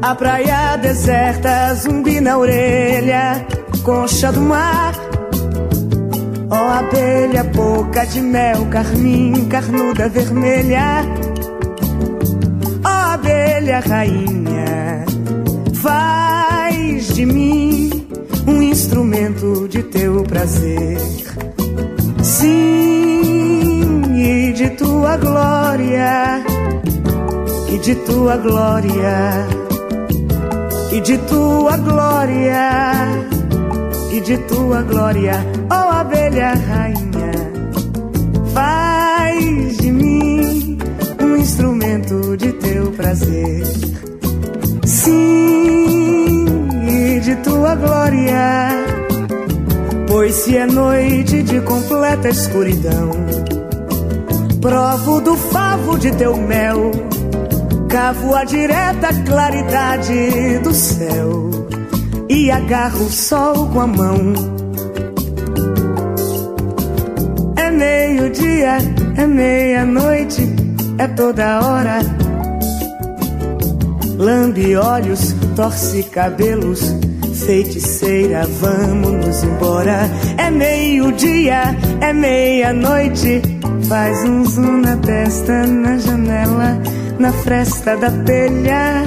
A 0.00 0.14
praia 0.14 0.76
deserta, 0.76 1.74
zumbi 1.74 2.20
na 2.20 2.38
orelha, 2.38 3.44
concha 3.82 4.30
do 4.30 4.42
mar. 4.42 4.94
Ó 6.48 6.54
oh, 6.54 6.78
abelha, 6.78 7.42
boca 7.42 8.06
de 8.06 8.20
mel, 8.20 8.64
carmim, 8.66 9.48
carnuda 9.48 10.08
vermelha. 10.08 11.02
Ó 12.84 12.88
oh, 12.88 13.12
abelha, 13.14 13.80
rainha, 13.80 15.04
faz 15.74 17.08
de 17.08 17.26
mim 17.26 18.06
um 18.46 18.62
instrumento 18.62 19.66
de 19.66 19.82
teu 19.82 20.22
prazer. 20.22 20.96
Sim, 22.22 22.97
de 24.58 24.70
tua 24.70 25.16
glória, 25.16 26.42
e 27.72 27.78
de 27.78 27.94
tua 27.94 28.36
glória, 28.38 29.46
e 30.90 31.00
de 31.00 31.16
tua 31.16 31.76
glória, 31.76 32.92
e 34.10 34.20
de 34.20 34.36
tua 34.48 34.82
glória, 34.82 35.46
ó 35.70 35.74
oh, 35.74 35.92
abelha 36.00 36.54
rainha, 36.54 37.32
faz 38.52 39.76
de 39.76 39.92
mim 39.92 40.76
um 41.22 41.36
instrumento 41.36 42.36
de 42.36 42.50
teu 42.54 42.90
prazer. 42.90 43.64
Sim, 44.84 46.46
e 46.82 47.20
de 47.20 47.36
tua 47.36 47.76
glória 47.76 48.88
Pois 50.08 50.34
se 50.34 50.56
é 50.56 50.66
noite 50.66 51.42
de 51.42 51.60
completa 51.60 52.30
escuridão, 52.30 53.10
provo 54.60 55.20
do 55.20 55.36
favo 55.36 55.98
de 55.98 56.10
teu 56.12 56.36
mel, 56.36 56.90
cavo 57.88 58.34
a 58.34 58.44
direta 58.44 59.08
claridade 59.26 60.58
do 60.58 60.74
céu 60.74 61.50
e 62.28 62.50
agarro 62.50 63.04
o 63.04 63.10
sol 63.10 63.68
com 63.68 63.80
a 63.80 63.86
mão. 63.86 64.32
É 67.56 67.70
meio-dia, 67.70 68.78
é 69.16 69.26
meia-noite, 69.26 70.42
é 70.98 71.06
toda 71.08 71.60
hora. 71.64 71.98
Lambe 74.16 74.76
olhos, 74.76 75.34
torce 75.54 76.02
cabelos 76.02 76.82
feiticeira, 77.46 78.46
vamos 78.60 79.42
embora. 79.44 80.10
É 80.36 80.50
meio-dia, 80.50 81.76
é 82.00 82.12
meia-noite. 82.12 83.57
Faz 83.88 84.22
um 84.24 84.44
zoom 84.44 84.82
na 84.82 84.96
testa, 84.98 85.66
na 85.66 85.96
janela, 85.96 86.78
na 87.18 87.32
fresta 87.32 87.96
da 87.96 88.10
telha. 88.10 89.04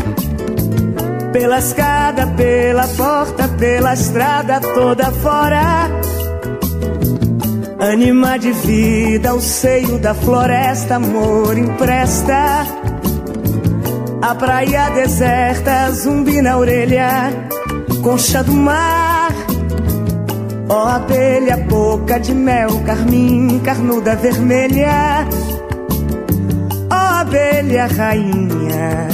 Pela 1.32 1.60
escada, 1.60 2.26
pela 2.28 2.88
porta, 2.88 3.48
pela 3.48 3.94
estrada 3.94 4.60
toda 4.60 5.12
fora. 5.12 5.88
Anima 7.80 8.40
de 8.40 8.52
vida, 8.52 9.36
o 9.36 9.42
seio 9.42 10.00
da 10.00 10.16
floresta, 10.16 10.96
amor 10.96 11.56
empresta. 11.58 12.66
A 14.22 14.36
praia 14.36 14.90
deserta, 14.90 15.92
zumbi 15.92 16.42
na 16.42 16.58
orelha 16.58 17.32
concha 18.02 18.44
do 18.44 18.54
mar. 18.54 19.21
Ó 20.72 20.86
oh, 20.86 20.88
abelha, 20.88 21.58
boca 21.58 22.18
de 22.18 22.34
mel, 22.34 22.70
carmim, 22.86 23.60
carnuda 23.60 24.16
vermelha. 24.16 25.28
Ó 26.90 26.96
oh, 26.96 26.96
abelha, 26.96 27.88
rainha, 27.88 29.10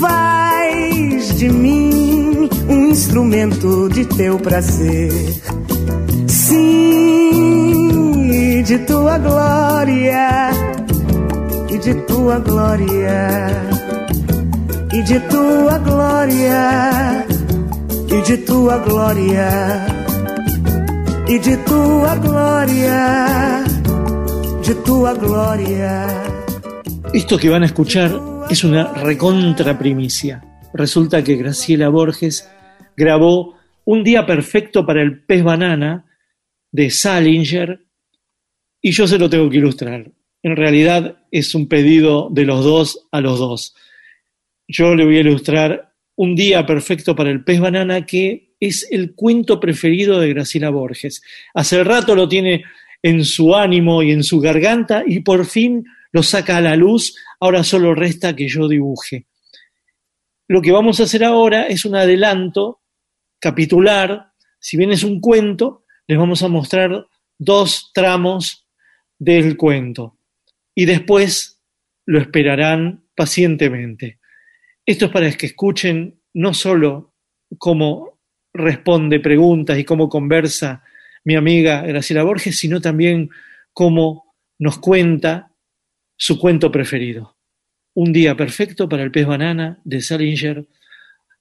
faz 0.00 1.38
de 1.38 1.48
mim 1.48 2.50
um 2.68 2.88
instrumento 2.88 3.88
de 3.88 4.04
teu 4.04 4.36
prazer. 4.40 5.12
Sim, 6.26 7.84
de 8.64 8.78
tua 8.80 9.16
glória, 9.18 10.50
e 11.70 11.78
de 11.78 11.94
tua 11.94 12.40
glória, 12.40 13.48
e 14.92 15.02
de 15.02 15.20
tua 15.20 15.78
glória 15.78 17.30
e 18.10 18.22
de 18.22 18.36
tua 18.38 18.76
glória, 18.78 19.86
e 21.30 21.38
de 21.38 21.56
tua 21.58 22.16
glória, 22.16 23.62
de 24.66 24.74
tua 24.84 25.14
glória. 25.14 26.08
Esto 27.14 27.38
que 27.38 27.48
van 27.48 27.62
a 27.62 27.66
escuchar 27.66 28.10
es 28.50 28.64
una 28.64 28.92
recontra 28.94 29.78
primicia. 29.78 30.42
Resulta 30.74 31.22
que 31.22 31.36
Graciela 31.36 31.88
Borges 31.88 32.50
grabó 32.96 33.54
Un 33.84 34.02
día 34.02 34.26
perfecto 34.26 34.84
para 34.84 35.02
el 35.02 35.22
pez 35.22 35.44
banana 35.44 36.04
de 36.72 36.90
Salinger 36.90 37.80
y 38.82 38.90
yo 38.90 39.06
se 39.06 39.18
lo 39.18 39.30
tengo 39.30 39.48
que 39.48 39.58
ilustrar. 39.58 40.10
En 40.42 40.56
realidad 40.56 41.18
es 41.30 41.54
un 41.54 41.68
pedido 41.68 42.28
de 42.30 42.44
los 42.44 42.64
dos 42.64 43.08
a 43.12 43.20
los 43.20 43.38
dos. 43.38 43.76
Yo 44.66 44.96
le 44.96 45.04
voy 45.04 45.18
a 45.18 45.20
ilustrar 45.20 45.92
un 46.16 46.34
día 46.34 46.66
perfecto 46.66 47.14
para 47.14 47.30
el 47.30 47.44
pez 47.44 47.60
banana, 47.60 48.04
que 48.04 48.49
es 48.60 48.86
el 48.90 49.14
cuento 49.14 49.58
preferido 49.58 50.20
de 50.20 50.28
Graciela 50.28 50.70
Borges. 50.70 51.22
Hace 51.54 51.82
rato 51.82 52.14
lo 52.14 52.28
tiene 52.28 52.64
en 53.02 53.24
su 53.24 53.54
ánimo 53.54 54.02
y 54.02 54.12
en 54.12 54.22
su 54.22 54.38
garganta 54.38 55.02
y 55.06 55.20
por 55.20 55.46
fin 55.46 55.84
lo 56.12 56.22
saca 56.22 56.58
a 56.58 56.60
la 56.60 56.76
luz, 56.76 57.16
ahora 57.40 57.64
solo 57.64 57.94
resta 57.94 58.36
que 58.36 58.48
yo 58.48 58.68
dibuje. 58.68 59.26
Lo 60.48 60.60
que 60.60 60.72
vamos 60.72 61.00
a 61.00 61.04
hacer 61.04 61.24
ahora 61.24 61.66
es 61.66 61.84
un 61.84 61.96
adelanto 61.96 62.82
capitular, 63.38 64.32
si 64.58 64.76
bien 64.76 64.90
es 64.90 65.04
un 65.04 65.20
cuento, 65.20 65.84
les 66.06 66.18
vamos 66.18 66.42
a 66.42 66.48
mostrar 66.48 67.06
dos 67.38 67.90
tramos 67.94 68.66
del 69.18 69.56
cuento 69.56 70.18
y 70.74 70.84
después 70.84 71.62
lo 72.04 72.18
esperarán 72.18 73.04
pacientemente. 73.14 74.18
Esto 74.84 75.06
es 75.06 75.12
para 75.12 75.30
que 75.32 75.46
escuchen 75.46 76.20
no 76.34 76.52
solo 76.52 77.14
cómo 77.58 78.19
responde 78.52 79.20
preguntas 79.20 79.78
y 79.78 79.84
cómo 79.84 80.08
conversa 80.08 80.82
mi 81.24 81.36
amiga 81.36 81.82
Graciela 81.82 82.22
Borges, 82.22 82.58
sino 82.58 82.80
también 82.80 83.30
cómo 83.72 84.34
nos 84.58 84.78
cuenta 84.78 85.52
su 86.16 86.38
cuento 86.38 86.70
preferido. 86.70 87.36
Un 87.94 88.12
día 88.12 88.36
perfecto 88.36 88.88
para 88.88 89.02
el 89.02 89.10
pez 89.10 89.26
banana 89.26 89.80
de 89.84 90.00
Salinger 90.00 90.66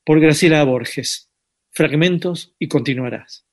por 0.03 0.19
Graciela 0.19 0.63
Borges. 0.63 1.29
Fragmentos 1.71 2.55
y 2.59 2.67
continuarás. 2.67 3.45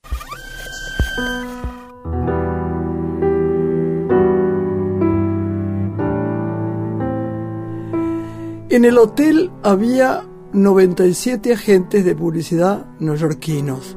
En 8.68 8.84
el 8.84 8.98
hotel 8.98 9.50
había 9.62 10.22
97 10.52 11.52
agentes 11.52 12.04
de 12.04 12.14
publicidad 12.14 12.86
neoyorquinos. 12.98 13.96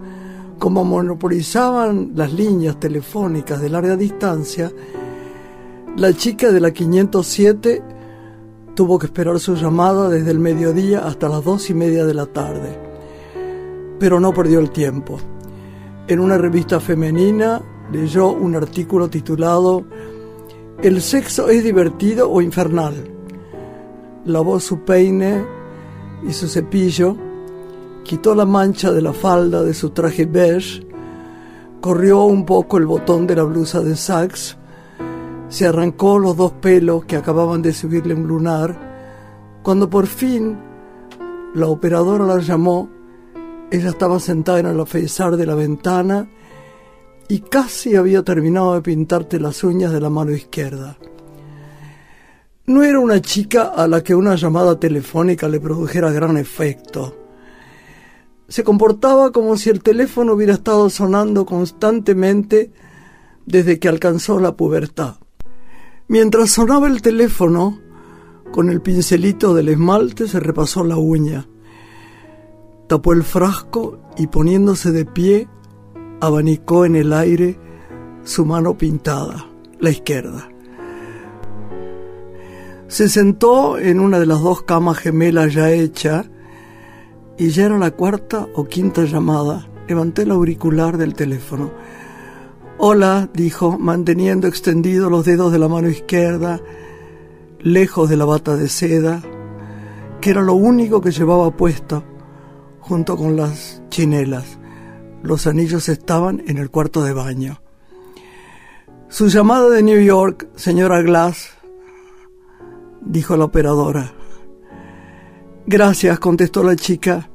Como 0.57 0.83
monopolizaban 0.83 2.12
las 2.15 2.33
líneas 2.33 2.79
telefónicas 2.79 3.62
de 3.62 3.69
larga 3.69 3.95
distancia, 3.95 4.71
la 5.95 6.13
chica 6.13 6.51
de 6.51 6.59
la 6.59 6.71
507 6.71 7.81
tuvo 8.75 8.99
que 8.99 9.05
esperar 9.05 9.39
su 9.39 9.55
llamada 9.55 10.09
desde 10.09 10.31
el 10.31 10.39
mediodía 10.39 11.05
hasta 11.05 11.29
las 11.29 11.43
dos 11.43 11.69
y 11.69 11.73
media 11.73 12.05
de 12.05 12.13
la 12.13 12.25
tarde. 12.25 12.77
Pero 13.99 14.19
no 14.19 14.33
perdió 14.33 14.59
el 14.59 14.71
tiempo. 14.71 15.19
En 16.07 16.19
una 16.19 16.38
revista 16.38 16.79
femenina 16.79 17.62
leyó 17.91 18.31
un 18.31 18.55
artículo 18.55 19.09
titulado 19.09 19.85
¿El 20.81 21.01
sexo 21.01 21.49
es 21.49 21.63
divertido 21.63 22.29
o 22.29 22.41
infernal? 22.41 22.95
lavó 24.25 24.59
su 24.59 24.79
peine 24.81 25.58
y 26.27 26.34
su 26.34 26.47
cepillo, 26.47 27.15
quitó 28.03 28.36
la 28.36 28.45
mancha 28.45 28.91
de 28.91 29.01
la 29.01 29.13
falda 29.13 29.63
de 29.63 29.73
su 29.73 29.91
traje 29.91 30.25
beige, 30.25 30.86
corrió 31.82 32.23
un 32.23 32.45
poco 32.45 32.77
el 32.77 32.86
botón 32.86 33.27
de 33.27 33.36
la 33.36 33.43
blusa 33.43 33.82
de 33.82 33.95
sax, 33.95 34.58
se 35.47 35.67
arrancó 35.67 36.19
los 36.19 36.38
dos 36.38 36.51
pelos 36.53 37.05
que 37.05 37.15
acababan 37.15 37.62
de 37.62 37.73
subirle 37.73 38.13
un 38.13 38.27
lunar, 38.27 39.60
cuando 39.63 39.89
por 39.89 40.08
fin 40.08 40.58
la 41.55 41.67
operadora 41.67 42.25
la 42.25 42.39
llamó, 42.39 42.89
ella 43.71 43.89
estaba 43.89 44.19
sentada 44.19 44.60
en 44.60 44.65
el 44.67 44.79
alféizar 44.79 45.38
de 45.38 45.45
la 45.45 45.55
ventana 45.55 46.29
y 47.27 47.39
casi 47.39 47.95
había 47.95 48.23
terminado 48.23 48.73
de 48.73 48.82
pintarte 48.82 49.39
las 49.39 49.63
uñas 49.63 49.91
de 49.91 50.01
la 50.01 50.10
mano 50.10 50.32
izquierda. 50.32 50.97
No 52.69 52.84
era 52.84 52.99
una 52.99 53.19
chica 53.19 53.63
a 53.63 53.88
la 53.88 54.03
que 54.03 54.13
una 54.13 54.36
llamada 54.36 54.79
telefónica 54.79 55.47
le 55.47 55.60
produjera 55.60 56.12
gran 56.12 56.38
efecto. 56.38 57.17
Se 58.47 58.63
comportaba 58.63 59.32
como 59.32 59.58
si 59.58 59.71
el 59.71 59.82
teléfono 59.82 60.34
hubiera 60.34 60.53
estado 60.53 60.88
sonando 60.91 61.47
constantemente 61.47 62.71
desde 63.47 63.79
que 63.79 63.88
alcanzó 63.88 64.39
la 64.39 64.55
pubertad. 64.55 65.15
Mientras 66.08 66.51
sonaba 66.51 66.86
el 66.86 67.01
teléfono, 67.01 67.79
con 68.51 68.69
el 68.69 68.82
pincelito 68.82 69.55
del 69.55 69.69
esmalte 69.69 70.27
se 70.27 70.39
repasó 70.39 70.84
la 70.84 70.97
uña, 70.97 71.47
tapó 72.86 73.13
el 73.13 73.23
frasco 73.23 73.97
y 74.15 74.27
poniéndose 74.27 74.91
de 74.91 75.05
pie, 75.08 75.47
abanicó 76.21 76.86
en 76.86 76.97
el 76.97 77.13
aire 77.13 77.60
su 78.23 78.45
mano 78.45 78.77
pintada, 78.77 79.47
la 79.79 79.89
izquierda. 79.89 80.49
Se 82.89 83.08
sentó 83.08 83.78
en 83.78 83.99
una 83.99 84.17
de 84.17 84.25
las 84.25 84.41
dos 84.41 84.63
camas 84.63 84.97
gemelas 84.97 85.54
ya 85.54 85.69
hecha 85.69 86.25
y 87.38 87.49
ya 87.49 87.65
era 87.65 87.78
la 87.78 87.91
cuarta 87.91 88.47
o 88.56 88.65
quinta 88.65 89.04
llamada. 89.04 89.69
Levanté 89.88 90.23
el 90.23 90.32
auricular 90.32 90.97
del 90.97 91.13
teléfono. 91.13 91.71
Hola, 92.80 93.30
dijo, 93.32 93.78
manteniendo 93.78 94.47
extendidos 94.47 95.12
los 95.12 95.23
dedos 95.23 95.52
de 95.52 95.60
la 95.60 95.67
mano 95.67 95.88
izquierda, 95.88 96.62
lejos 97.60 98.10
de 98.10 98.17
la 98.17 98.25
bata 98.25 98.56
de 98.56 98.67
seda, 98.67 99.21
que 100.19 100.32
era 100.32 100.41
lo 100.41 100.56
único 100.56 100.99
que 100.99 101.12
llevaba 101.12 101.56
puesto, 101.56 102.04
junto 102.80 103.15
con 103.15 103.36
las 103.36 103.84
chinelas. 103.89 104.58
Los 105.21 105.45
anillos 105.45 105.89
estaban 105.89 106.41
en 106.47 106.58
el 106.58 106.71
cuarto 106.71 107.04
de 107.04 107.13
baño. 107.13 107.62
Su 109.10 109.28
llamada 109.28 109.69
de 109.69 109.84
New 109.84 110.02
York, 110.02 110.47
señora 110.56 111.04
Glass, 111.04 111.58
dijo 113.01 113.38
la 113.38 113.45
operadora. 113.45 114.13
Gracias, 115.65 116.19
contestó 116.19 116.63
la 116.63 116.75
chica, 116.75 117.29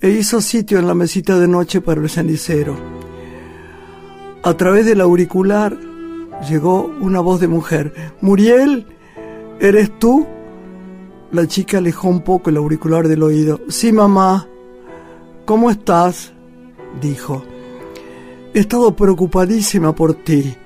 e 0.00 0.10
hizo 0.10 0.40
sitio 0.40 0.78
en 0.78 0.86
la 0.86 0.94
mesita 0.94 1.38
de 1.38 1.48
noche 1.48 1.80
para 1.80 2.00
el 2.00 2.08
cenicero. 2.08 2.76
A 4.42 4.54
través 4.54 4.86
del 4.86 5.00
auricular 5.00 5.76
llegó 6.48 6.90
una 7.00 7.20
voz 7.20 7.40
de 7.40 7.48
mujer. 7.48 7.92
Muriel, 8.20 8.86
¿eres 9.60 9.98
tú? 9.98 10.26
La 11.32 11.46
chica 11.46 11.78
alejó 11.78 12.08
un 12.08 12.22
poco 12.22 12.48
el 12.48 12.56
auricular 12.56 13.08
del 13.08 13.22
oído. 13.22 13.60
Sí, 13.68 13.92
mamá. 13.92 14.46
¿Cómo 15.44 15.70
estás? 15.70 16.32
dijo. 17.00 17.42
He 18.54 18.60
estado 18.60 18.96
preocupadísima 18.96 19.94
por 19.94 20.14
ti. 20.14 20.56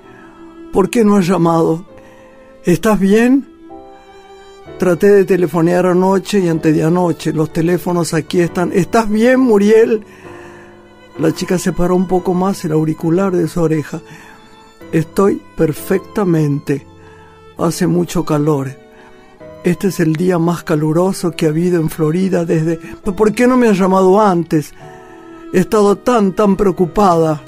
¿Por 0.72 0.88
qué 0.88 1.04
no 1.04 1.16
has 1.16 1.26
llamado? 1.26 1.84
¿Estás 2.64 3.00
bien? 3.00 3.51
Traté 4.82 5.12
de 5.12 5.24
telefonear 5.24 5.86
anoche 5.86 6.40
y 6.40 6.48
antes 6.48 6.74
de 6.74 6.82
anoche. 6.82 7.32
Los 7.32 7.52
teléfonos 7.52 8.14
aquí 8.14 8.40
están. 8.40 8.72
¿Estás 8.72 9.08
bien, 9.08 9.38
Muriel? 9.38 10.04
La 11.20 11.32
chica 11.32 11.56
separó 11.56 11.94
un 11.94 12.08
poco 12.08 12.34
más 12.34 12.64
el 12.64 12.72
auricular 12.72 13.30
de 13.30 13.46
su 13.46 13.62
oreja. 13.62 14.00
Estoy 14.90 15.40
perfectamente. 15.56 16.84
Hace 17.58 17.86
mucho 17.86 18.24
calor. 18.24 18.72
Este 19.62 19.86
es 19.86 20.00
el 20.00 20.14
día 20.14 20.40
más 20.40 20.64
caluroso 20.64 21.30
que 21.30 21.46
ha 21.46 21.50
habido 21.50 21.80
en 21.80 21.88
Florida 21.88 22.44
desde... 22.44 22.76
¿Por 22.76 23.32
qué 23.34 23.46
no 23.46 23.56
me 23.56 23.68
has 23.68 23.78
llamado 23.78 24.20
antes? 24.20 24.74
He 25.52 25.60
estado 25.60 25.94
tan, 25.94 26.32
tan 26.32 26.56
preocupada. 26.56 27.40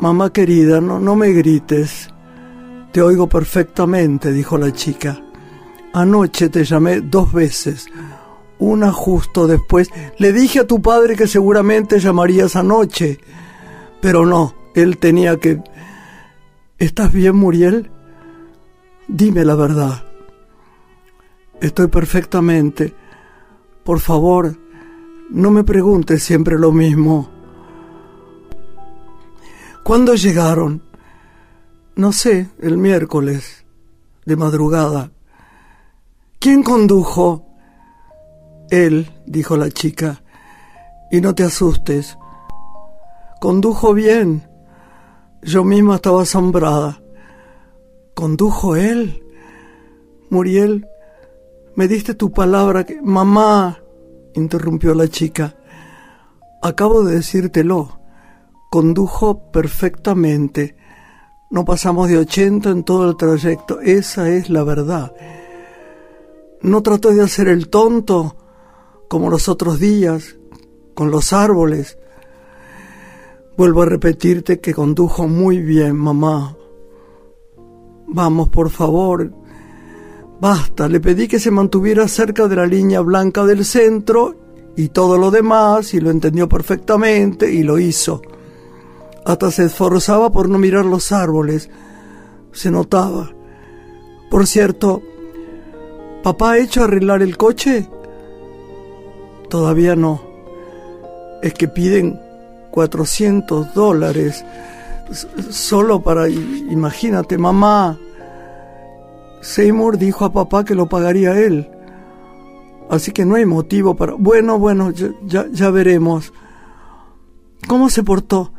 Mamá 0.00 0.30
querida, 0.34 0.82
no, 0.82 1.00
no 1.00 1.16
me 1.16 1.32
grites. 1.32 2.10
Te 2.92 3.00
oigo 3.00 3.26
perfectamente, 3.26 4.32
dijo 4.32 4.58
la 4.58 4.70
chica. 4.70 5.22
Anoche 5.96 6.50
te 6.50 6.62
llamé 6.62 7.00
dos 7.00 7.32
veces, 7.32 7.86
una 8.58 8.92
justo 8.92 9.46
después. 9.46 9.88
Le 10.18 10.30
dije 10.30 10.60
a 10.60 10.66
tu 10.66 10.82
padre 10.82 11.16
que 11.16 11.26
seguramente 11.26 11.98
llamarías 11.98 12.54
anoche, 12.54 13.18
pero 14.02 14.26
no, 14.26 14.54
él 14.74 14.98
tenía 14.98 15.38
que... 15.38 15.62
¿Estás 16.76 17.14
bien, 17.14 17.36
Muriel? 17.36 17.90
Dime 19.08 19.42
la 19.46 19.54
verdad. 19.54 20.04
Estoy 21.62 21.86
perfectamente. 21.86 22.92
Por 23.82 23.98
favor, 23.98 24.54
no 25.30 25.50
me 25.50 25.64
preguntes 25.64 26.22
siempre 26.22 26.58
lo 26.58 26.72
mismo. 26.72 27.30
¿Cuándo 29.82 30.14
llegaron? 30.14 30.82
No 31.94 32.12
sé, 32.12 32.50
el 32.60 32.76
miércoles, 32.76 33.64
de 34.26 34.36
madrugada. 34.36 35.15
¿Quién 36.46 36.62
condujo? 36.62 37.44
Él, 38.70 39.10
dijo 39.26 39.56
la 39.56 39.68
chica, 39.68 40.22
y 41.10 41.20
no 41.20 41.34
te 41.34 41.42
asustes. 41.42 42.16
Condujo 43.40 43.92
bien. 43.94 44.48
Yo 45.42 45.64
misma 45.64 45.96
estaba 45.96 46.22
asombrada. 46.22 47.02
¿Condujo 48.14 48.76
él? 48.76 49.24
Muriel, 50.30 50.86
me 51.74 51.88
diste 51.88 52.14
tu 52.14 52.30
palabra 52.30 52.84
que... 52.84 53.02
Mamá, 53.02 53.80
interrumpió 54.34 54.94
la 54.94 55.08
chica, 55.08 55.56
acabo 56.62 57.02
de 57.02 57.16
decírtelo. 57.16 57.98
Condujo 58.70 59.50
perfectamente. 59.50 60.76
No 61.50 61.64
pasamos 61.64 62.08
de 62.08 62.18
ochenta 62.18 62.70
en 62.70 62.84
todo 62.84 63.10
el 63.10 63.16
trayecto. 63.16 63.80
Esa 63.80 64.28
es 64.28 64.48
la 64.48 64.62
verdad. 64.62 65.12
No 66.62 66.82
trató 66.82 67.10
de 67.10 67.22
hacer 67.22 67.48
el 67.48 67.68
tonto 67.68 68.36
como 69.08 69.30
los 69.30 69.48
otros 69.48 69.78
días, 69.78 70.36
con 70.94 71.10
los 71.10 71.32
árboles. 71.32 71.98
Vuelvo 73.56 73.82
a 73.82 73.86
repetirte 73.86 74.60
que 74.60 74.74
condujo 74.74 75.28
muy 75.28 75.60
bien, 75.60 75.96
mamá. 75.96 76.56
Vamos, 78.08 78.48
por 78.48 78.70
favor. 78.70 79.32
Basta, 80.40 80.88
le 80.88 81.00
pedí 81.00 81.28
que 81.28 81.40
se 81.40 81.50
mantuviera 81.50 82.08
cerca 82.08 82.48
de 82.48 82.56
la 82.56 82.66
línea 82.66 83.00
blanca 83.00 83.44
del 83.44 83.64
centro 83.64 84.34
y 84.76 84.88
todo 84.88 85.16
lo 85.16 85.30
demás, 85.30 85.94
y 85.94 86.00
lo 86.00 86.10
entendió 86.10 86.48
perfectamente 86.48 87.50
y 87.50 87.62
lo 87.62 87.78
hizo. 87.78 88.20
Hasta 89.24 89.50
se 89.50 89.64
esforzaba 89.64 90.30
por 90.30 90.48
no 90.48 90.58
mirar 90.58 90.84
los 90.84 91.10
árboles. 91.12 91.70
Se 92.52 92.70
notaba. 92.70 93.32
Por 94.30 94.46
cierto, 94.46 95.02
¿Papá 96.26 96.50
ha 96.50 96.58
hecho 96.58 96.82
arreglar 96.82 97.22
el 97.22 97.36
coche? 97.36 97.86
Todavía 99.48 99.94
no. 99.94 100.20
Es 101.40 101.54
que 101.54 101.68
piden 101.68 102.20
400 102.72 103.72
dólares 103.74 104.44
solo 105.50 106.02
para, 106.02 106.28
imagínate, 106.28 107.38
mamá. 107.38 107.96
Seymour 109.40 109.98
dijo 109.98 110.24
a 110.24 110.32
papá 110.32 110.64
que 110.64 110.74
lo 110.74 110.88
pagaría 110.88 111.38
él. 111.38 111.70
Así 112.90 113.12
que 113.12 113.24
no 113.24 113.36
hay 113.36 113.46
motivo 113.46 113.94
para... 113.94 114.14
Bueno, 114.14 114.58
bueno, 114.58 114.90
ya, 114.90 115.46
ya 115.52 115.70
veremos. 115.70 116.32
¿Cómo 117.68 117.88
se 117.88 118.02
portó? 118.02 118.52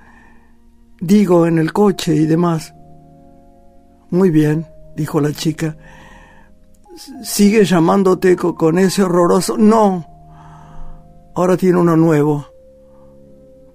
Digo, 1.02 1.46
en 1.46 1.58
el 1.58 1.74
coche 1.74 2.16
y 2.16 2.28
demás. 2.28 2.74
Muy 4.10 4.30
bien, 4.30 4.66
dijo 4.96 5.20
la 5.20 5.34
chica 5.34 5.76
sigue 7.24 7.66
llamándote 7.66 8.36
con 8.36 8.80
ese 8.80 9.04
horroroso... 9.04 9.58
No, 9.58 10.06
ahora 11.36 11.58
tiene 11.58 11.78
uno 11.80 11.96
nuevo. 11.96 12.48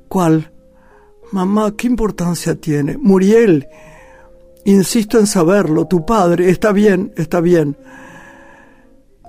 ¿Cuál? 0.08 0.52
Mamá, 1.30 1.72
¿qué 1.76 1.86
importancia 1.86 2.54
tiene? 2.56 2.98
Muriel, 2.98 3.66
insisto 4.64 5.18
en 5.18 5.26
saberlo, 5.26 5.86
tu 5.86 6.04
padre, 6.04 6.50
está 6.50 6.72
bien, 6.72 7.12
está 7.16 7.40
bien. 7.40 7.76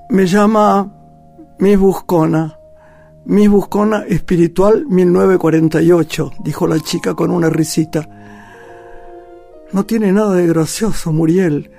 Me 0.09 0.25
llama 0.25 0.93
Miss 1.59 1.79
Buscona, 1.79 2.59
Miss 3.25 3.49
Buscona 3.49 4.03
Espiritual 4.05 4.85
1948, 4.87 6.31
dijo 6.43 6.67
la 6.67 6.79
chica 6.79 7.13
con 7.13 7.31
una 7.31 7.49
risita. 7.49 8.07
No 9.71 9.85
tiene 9.85 10.11
nada 10.11 10.33
de 10.35 10.45
gracioso, 10.45 11.13
Muriel. 11.13 11.71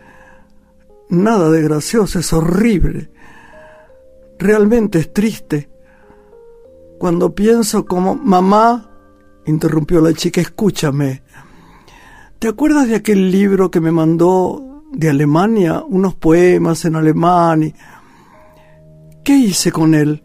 Nada 1.09 1.51
de 1.51 1.63
gracioso, 1.63 2.19
es 2.19 2.33
horrible. 2.33 3.11
realmente 4.39 4.99
es 4.99 5.13
triste. 5.13 5.71
Cuando 6.99 7.35
pienso 7.35 7.85
como 7.85 8.15
mamá, 8.15 8.91
interrumpió 9.47 10.01
la 10.01 10.13
chica, 10.13 10.41
escúchame. 10.41 11.23
¿Te 12.39 12.49
acuerdas 12.49 12.89
de 12.89 12.97
aquel 12.97 13.31
libro 13.31 13.71
que 13.71 13.81
me 13.81 13.91
mandó 13.91 14.83
de 14.93 15.11
Alemania? 15.11 15.83
Unos 15.87 16.15
poemas 16.15 16.85
en 16.85 16.97
alemán. 16.97 17.63
Y... 17.63 17.75
¿Qué 19.23 19.35
hice 19.35 19.73
con 19.73 19.95
él? 19.95 20.23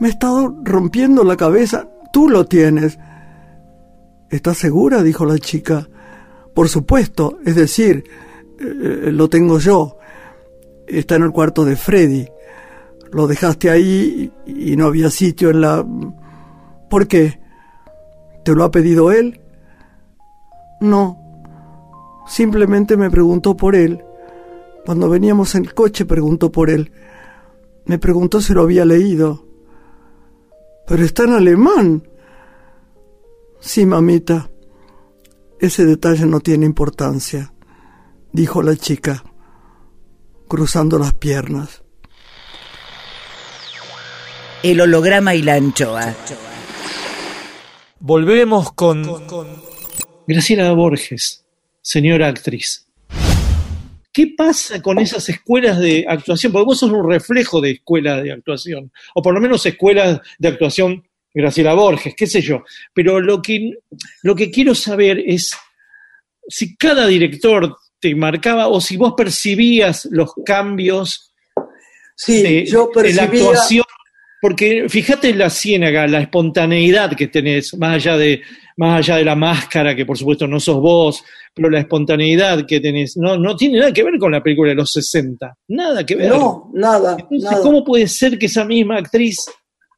Me 0.00 0.08
he 0.08 0.10
estado 0.10 0.56
rompiendo 0.62 1.24
la 1.24 1.36
cabeza. 1.36 1.88
Tú 2.12 2.28
lo 2.28 2.46
tienes. 2.46 2.98
¿Estás 4.30 4.58
segura? 4.58 5.02
dijo 5.02 5.24
la 5.24 5.38
chica. 5.38 5.88
Por 6.54 6.68
supuesto, 6.68 7.38
es 7.44 7.56
decir, 7.56 8.04
eh, 8.58 9.12
lo 9.12 9.28
tengo 9.28 9.58
yo. 9.58 9.96
Está 10.86 11.16
en 11.16 11.24
el 11.24 11.32
cuarto 11.32 11.64
de 11.64 11.76
Freddy. 11.76 12.28
Lo 13.12 13.26
dejaste 13.26 13.70
ahí 13.70 14.32
y 14.46 14.76
no 14.76 14.86
había 14.86 15.10
sitio 15.10 15.50
en 15.50 15.60
la... 15.60 15.86
¿Por 16.90 17.06
qué? 17.06 17.40
¿Te 18.44 18.54
lo 18.54 18.64
ha 18.64 18.70
pedido 18.70 19.12
él? 19.12 19.40
No. 20.80 21.18
Simplemente 22.26 22.96
me 22.96 23.10
preguntó 23.10 23.56
por 23.56 23.74
él. 23.74 24.02
Cuando 24.84 25.08
veníamos 25.08 25.54
en 25.54 25.64
el 25.64 25.74
coche 25.74 26.04
preguntó 26.04 26.50
por 26.50 26.70
él. 26.70 26.92
Me 27.84 27.98
preguntó 27.98 28.40
si 28.40 28.52
lo 28.52 28.62
había 28.62 28.84
leído. 28.84 29.46
Pero 30.86 31.04
está 31.04 31.24
en 31.24 31.32
alemán. 31.32 32.02
Sí, 33.60 33.84
mamita. 33.84 34.50
Ese 35.58 35.84
detalle 35.84 36.24
no 36.26 36.40
tiene 36.40 36.66
importancia, 36.66 37.52
dijo 38.32 38.62
la 38.62 38.76
chica, 38.76 39.24
cruzando 40.48 40.98
las 40.98 41.14
piernas. 41.14 41.82
El 44.62 44.80
holograma 44.80 45.34
y 45.34 45.42
la 45.42 45.54
anchoa. 45.54 46.14
Volvemos 48.00 48.72
con... 48.72 49.06
Graciela 50.26 50.72
Borges, 50.72 51.46
señora 51.80 52.28
actriz. 52.28 52.86
¿Qué 54.12 54.34
pasa 54.36 54.82
con 54.82 54.98
esas 54.98 55.28
escuelas 55.28 55.78
de 55.78 56.04
actuación? 56.06 56.52
Porque 56.52 56.66
vos 56.66 56.78
sos 56.80 56.90
un 56.90 57.08
reflejo 57.08 57.60
de 57.60 57.70
escuelas 57.70 58.22
de 58.22 58.32
actuación, 58.32 58.92
o 59.14 59.22
por 59.22 59.32
lo 59.32 59.40
menos 59.40 59.64
escuelas 59.64 60.20
de 60.38 60.48
actuación 60.48 61.04
Graciela 61.32 61.74
Borges, 61.74 62.14
qué 62.16 62.26
sé 62.26 62.42
yo. 62.42 62.64
Pero 62.92 63.20
lo 63.20 63.40
que, 63.40 63.74
lo 64.22 64.34
que 64.34 64.50
quiero 64.50 64.74
saber 64.74 65.22
es 65.24 65.56
si 66.48 66.76
cada 66.76 67.06
director 67.06 67.76
te 68.00 68.14
marcaba 68.14 68.68
o 68.68 68.80
si 68.80 68.96
vos 68.96 69.14
percibías 69.16 70.06
los 70.10 70.32
cambios 70.44 71.32
sí, 72.16 72.42
de, 72.42 72.66
yo 72.66 72.90
de 72.94 73.14
la 73.14 73.24
actuación. 73.24 73.84
Porque 74.40 74.88
fíjate 74.88 75.30
en 75.30 75.38
la 75.38 75.50
ciénaga, 75.50 76.06
la 76.06 76.20
espontaneidad 76.20 77.16
que 77.16 77.26
tenés, 77.26 77.76
más 77.76 77.96
allá, 77.96 78.16
de, 78.16 78.40
más 78.76 78.98
allá 79.00 79.16
de 79.16 79.24
la 79.24 79.34
máscara, 79.34 79.96
que 79.96 80.06
por 80.06 80.16
supuesto 80.16 80.46
no 80.46 80.60
sos 80.60 80.80
vos, 80.80 81.24
pero 81.52 81.68
la 81.68 81.80
espontaneidad 81.80 82.64
que 82.64 82.78
tenés, 82.78 83.16
no, 83.16 83.36
no 83.36 83.56
tiene 83.56 83.80
nada 83.80 83.92
que 83.92 84.04
ver 84.04 84.16
con 84.16 84.30
la 84.30 84.40
película 84.40 84.68
de 84.70 84.76
los 84.76 84.92
60. 84.92 85.56
Nada 85.68 86.06
que 86.06 86.14
ver. 86.14 86.28
No, 86.28 86.70
nada, 86.72 87.16
Entonces, 87.18 87.50
nada. 87.50 87.62
¿cómo 87.62 87.84
puede 87.84 88.06
ser 88.06 88.38
que 88.38 88.46
esa 88.46 88.64
misma 88.64 88.98
actriz 88.98 89.44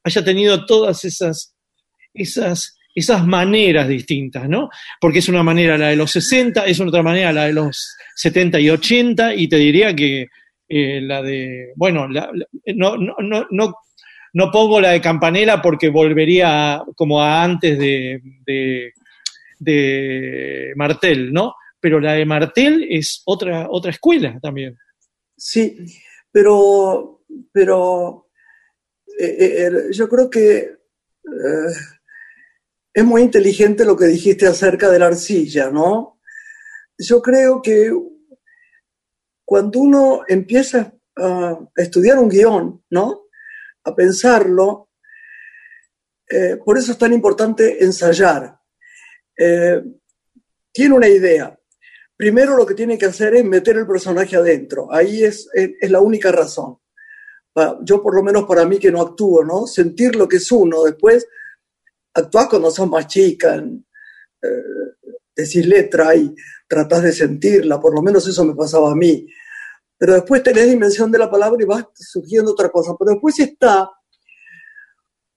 haya 0.03 0.23
tenido 0.23 0.65
todas 0.65 1.05
esas, 1.05 1.53
esas, 2.11 2.79
esas 2.93 3.25
maneras 3.25 3.87
distintas, 3.87 4.47
¿no? 4.49 4.69
Porque 4.99 5.19
es 5.19 5.29
una 5.29 5.43
manera 5.43 5.77
la 5.77 5.89
de 5.89 5.95
los 5.95 6.11
60, 6.11 6.65
es 6.65 6.79
otra 6.79 7.03
manera 7.03 7.31
la 7.31 7.45
de 7.45 7.53
los 7.53 7.95
70 8.15 8.59
y 8.59 8.69
80, 8.69 9.35
y 9.35 9.47
te 9.47 9.57
diría 9.57 9.95
que 9.95 10.27
eh, 10.67 11.01
la 11.01 11.21
de, 11.21 11.73
bueno, 11.75 12.07
no, 12.07 12.97
no, 12.97 13.15
no, 13.19 13.47
no, 13.49 13.75
no 14.33 14.51
pongo 14.51 14.79
la 14.79 14.91
de 14.91 15.01
Campanella 15.01 15.61
porque 15.61 15.89
volvería 15.89 16.81
como 16.95 17.21
a 17.21 17.43
antes 17.43 17.77
de, 17.77 18.21
de, 19.59 20.73
Martel, 20.75 21.33
¿no? 21.33 21.55
Pero 21.79 21.99
la 21.99 22.13
de 22.13 22.25
Martel 22.25 22.87
es 22.89 23.21
otra, 23.25 23.67
otra 23.69 23.91
escuela 23.91 24.39
también. 24.41 24.77
Sí, 25.35 25.77
pero, 26.31 27.23
pero 27.51 28.27
eh, 29.19 29.35
eh, 29.39 29.71
yo 29.91 30.07
creo 30.07 30.29
que 30.29 30.69
es 32.93 33.03
muy 33.03 33.21
inteligente 33.21 33.85
lo 33.85 33.95
que 33.95 34.05
dijiste 34.05 34.47
acerca 34.47 34.89
de 34.89 34.99
la 34.99 35.07
arcilla, 35.07 35.69
¿no? 35.69 36.19
Yo 36.97 37.21
creo 37.21 37.61
que 37.61 37.91
cuando 39.45 39.79
uno 39.79 40.21
empieza 40.27 40.93
a 41.15 41.59
estudiar 41.75 42.19
un 42.19 42.29
guion, 42.29 42.83
¿no? 42.89 43.27
A 43.83 43.95
pensarlo, 43.95 44.89
eh, 46.29 46.57
por 46.63 46.77
eso 46.77 46.91
es 46.91 46.97
tan 46.97 47.13
importante 47.13 47.83
ensayar. 47.83 48.57
Eh, 49.37 49.83
tiene 50.71 50.95
una 50.95 51.07
idea, 51.07 51.57
primero 52.15 52.55
lo 52.55 52.65
que 52.65 52.75
tiene 52.75 52.97
que 52.97 53.07
hacer 53.07 53.33
es 53.35 53.43
meter 53.43 53.77
el 53.77 53.87
personaje 53.87 54.35
adentro. 54.35 54.93
Ahí 54.93 55.23
es, 55.23 55.49
la 55.81 55.99
única 55.99 56.31
razón. 56.31 56.77
Yo, 57.81 58.01
por 58.01 58.15
lo 58.15 58.23
menos 58.23 58.45
para 58.45 58.63
mí 58.63 58.77
que 58.77 58.91
no 58.91 59.01
actúo, 59.01 59.43
¿no? 59.43 59.65
Sentir 59.65 60.15
lo 60.15 60.27
que 60.27 60.37
es 60.37 60.51
uno. 60.51 60.83
Después, 60.83 61.27
actuás 62.13 62.47
cuando 62.47 62.71
sos 62.71 62.89
más 62.89 63.07
chica, 63.07 63.55
en, 63.55 63.85
eh, 64.41 65.07
decís 65.35 65.65
letra 65.65 66.15
y 66.15 66.33
tratás 66.67 67.03
de 67.03 67.11
sentirla. 67.11 67.79
Por 67.79 67.95
lo 67.95 68.01
menos 68.01 68.27
eso 68.27 68.43
me 68.45 68.55
pasaba 68.55 68.91
a 68.91 68.95
mí. 68.95 69.27
Pero 69.97 70.13
después 70.13 70.41
tenés 70.43 70.69
dimensión 70.69 71.11
de 71.11 71.19
la 71.19 71.29
palabra 71.29 71.61
y 71.61 71.65
vas 71.65 71.85
surgiendo 71.95 72.51
otra 72.51 72.69
cosa. 72.69 72.95
Pero 72.97 73.11
después 73.11 73.39
está 73.39 73.89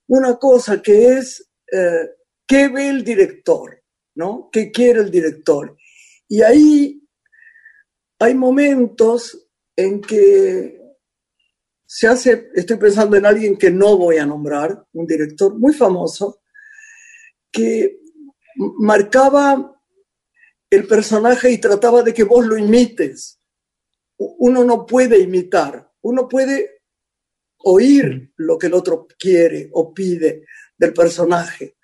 una 0.06 0.36
cosa 0.36 0.80
que 0.80 1.18
es 1.18 1.50
eh, 1.70 2.10
qué 2.46 2.68
ve 2.68 2.88
el 2.88 3.04
director, 3.04 3.82
¿no? 4.14 4.48
¿Qué 4.52 4.70
quiere 4.70 5.00
el 5.00 5.10
director? 5.10 5.76
Y 6.28 6.42
ahí 6.42 7.02
hay 8.18 8.34
momentos 8.34 9.48
en 9.76 10.00
que 10.00 10.80
se 11.86 12.08
hace, 12.08 12.50
estoy 12.54 12.76
pensando 12.76 13.16
en 13.16 13.26
alguien 13.26 13.56
que 13.56 13.70
no 13.70 13.96
voy 13.96 14.16
a 14.16 14.26
nombrar, 14.26 14.86
un 14.92 15.06
director 15.06 15.54
muy 15.58 15.74
famoso, 15.74 16.40
que 17.54 18.00
marcaba 18.78 19.80
el 20.68 20.86
personaje 20.86 21.50
y 21.52 21.58
trataba 21.58 22.02
de 22.02 22.12
que 22.12 22.24
vos 22.24 22.44
lo 22.44 22.58
imites. 22.58 23.40
Uno 24.18 24.64
no 24.64 24.84
puede 24.86 25.18
imitar, 25.20 25.90
uno 26.02 26.28
puede 26.28 26.82
oír 27.58 28.32
lo 28.36 28.58
que 28.58 28.66
el 28.66 28.74
otro 28.74 29.06
quiere 29.18 29.68
o 29.72 29.94
pide 29.94 30.44
del 30.76 30.92
personaje. 30.92 31.76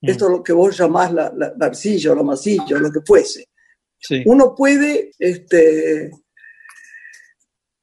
Mm. 0.00 0.08
Esto 0.10 0.24
es 0.26 0.30
lo 0.32 0.42
que 0.42 0.52
vos 0.52 0.76
llamás 0.76 1.12
la, 1.12 1.32
la, 1.36 1.52
la 1.56 1.66
arcilla 1.66 2.12
o 2.12 2.14
la 2.14 2.22
masilla 2.22 2.78
lo 2.78 2.90
que 2.90 3.00
fuese 3.04 3.46
Sí. 4.02 4.22
uno 4.24 4.54
puede 4.54 5.10
este, 5.18 6.10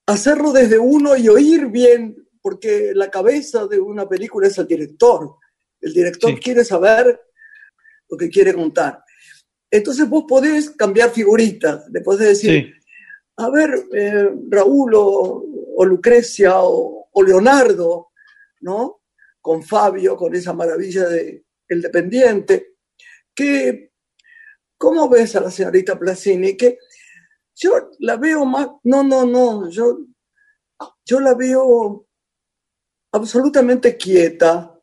hacerlo 0.07 0.51
desde 0.51 0.79
uno 0.79 1.15
y 1.15 1.29
oír 1.29 1.67
bien, 1.67 2.27
porque 2.41 2.91
la 2.95 3.11
cabeza 3.11 3.67
de 3.67 3.79
una 3.79 4.09
película 4.09 4.47
es 4.47 4.57
el 4.57 4.65
director. 4.65 5.35
El 5.79 5.93
director 5.93 6.31
Sí. 6.31 6.39
quiere 6.39 6.65
saber 6.65 7.21
lo 8.09 8.17
que 8.17 8.29
quiere 8.29 8.53
contar. 8.53 9.03
Entonces 9.69 10.07
vos 10.09 10.25
podés 10.27 10.69
cambiar 10.71 11.09
figuritas, 11.11 11.85
le 11.91 12.01
podés 12.01 12.29
decir, 12.29 12.51
Sí. 12.51 12.73
a 13.37 13.49
ver, 13.49 13.85
eh, 13.93 14.29
Raúl 14.49 14.93
o, 14.95 15.45
o 15.75 15.85
Lucrecia 15.85 16.59
o, 16.61 17.09
o 17.11 17.23
Leonardo, 17.23 18.09
¿no? 18.61 19.01
Con 19.41 19.63
Fabio, 19.63 20.15
con 20.15 20.33
esa 20.35 20.53
maravilla 20.53 21.07
de 21.07 21.45
El 21.67 21.81
Dependiente, 21.81 22.75
que, 23.35 23.91
¿cómo 24.77 25.09
ves 25.09 25.35
a 25.35 25.41
la 25.41 25.51
señorita 25.51 25.99
Placini? 25.99 26.55
Que 26.55 26.79
yo 27.55 27.89
la 27.99 28.15
veo 28.17 28.45
más, 28.45 28.67
no, 28.83 29.03
no, 29.03 29.25
no, 29.25 29.69
yo, 29.69 29.99
yo 31.05 31.19
la 31.19 31.33
veo 31.33 32.07
absolutamente 33.11 33.97
quieta 33.97 34.73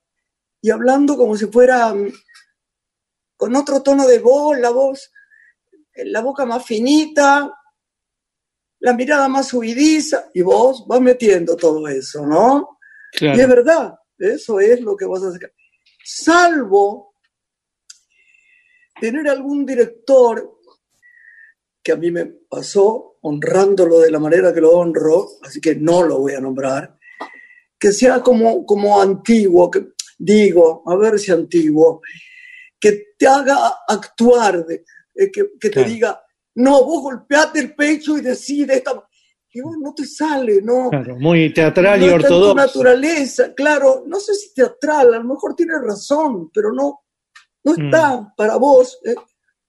y 0.61 0.71
hablando 0.71 1.17
como 1.17 1.37
si 1.37 1.47
fuera 1.47 1.95
con 3.37 3.55
otro 3.57 3.83
tono 3.83 4.07
de 4.07 4.18
voz, 4.18 4.59
la 4.59 4.70
voz, 4.70 5.12
la 5.97 6.20
boca 6.20 6.44
más 6.44 6.64
finita, 6.64 7.53
la 8.81 8.92
mirada 8.92 9.29
más 9.29 9.49
subidiza, 9.49 10.31
y 10.35 10.42
vos 10.42 10.85
vas 10.87 11.01
metiendo 11.01 11.57
todo 11.57 11.88
eso, 11.88 12.27
¿no? 12.27 12.79
Y 13.18 13.27
es 13.29 13.49
verdad, 13.49 13.94
eso 14.18 14.61
es 14.61 14.81
lo 14.81 14.97
que 14.97 15.07
vas 15.07 15.23
a 15.23 15.29
hacer. 15.29 15.55
Salvo 16.05 17.14
tener 19.01 19.29
algún 19.29 19.64
director 19.64 20.61
que 21.83 21.92
a 21.92 21.97
mí 21.97 22.11
me 22.11 22.27
pasó, 22.27 23.16
honrándolo 23.23 24.01
de 24.01 24.11
la 24.11 24.18
manera 24.18 24.53
que 24.53 24.61
lo 24.61 24.73
honro, 24.73 25.29
así 25.42 25.61
que 25.61 25.77
no 25.77 26.03
lo 26.03 26.18
voy 26.18 26.35
a 26.35 26.40
nombrar, 26.40 26.99
que 27.79 27.92
sea 27.92 28.20
como, 28.20 28.64
como 28.64 29.01
antiguo, 29.01 29.70
que 29.70 29.88
digo, 30.18 30.83
a 30.87 30.97
ver 30.97 31.18
si 31.18 31.31
antiguo, 31.31 32.01
que 32.81 33.15
te 33.19 33.27
haga 33.27 33.57
actuar, 33.89 34.65
de- 34.67 34.85
eh, 35.15 35.31
que, 35.33 35.51
que 35.61 35.71
te 35.71 35.85
diga, 35.85 36.21
no, 36.57 36.85
vos 36.85 37.03
golpeate 37.03 37.59
el 37.61 37.75
pecho 37.75 38.17
y 38.19 38.21
decide 38.21 38.75
esta... 38.77 38.93
y 39.53 39.61
vos 39.61 39.77
no 39.81 39.95
te 39.95 40.05
sale, 40.07 40.61
¿no? 40.63 40.91
Claro, 40.91 41.17
muy 41.17 41.53
teatral 41.53 42.03
y 42.03 42.07
no 42.07 42.13
en 42.13 42.19
tu 42.19 42.25
ortodoxo. 42.27 42.55
naturaleza, 42.55 43.55
claro, 43.55 44.05
no 44.07 44.19
sé 44.21 44.35
si 44.35 44.53
teatral, 44.55 45.15
a 45.15 45.19
lo 45.19 45.25
mejor 45.25 45.55
tienes 45.55 45.81
razón, 45.83 46.51
pero 46.53 46.73
no, 46.73 47.01
no 47.65 47.73
Mm. 47.73 47.85
está 47.85 48.35
para 48.37 48.57
vos 48.57 48.99
eh, 49.05 49.15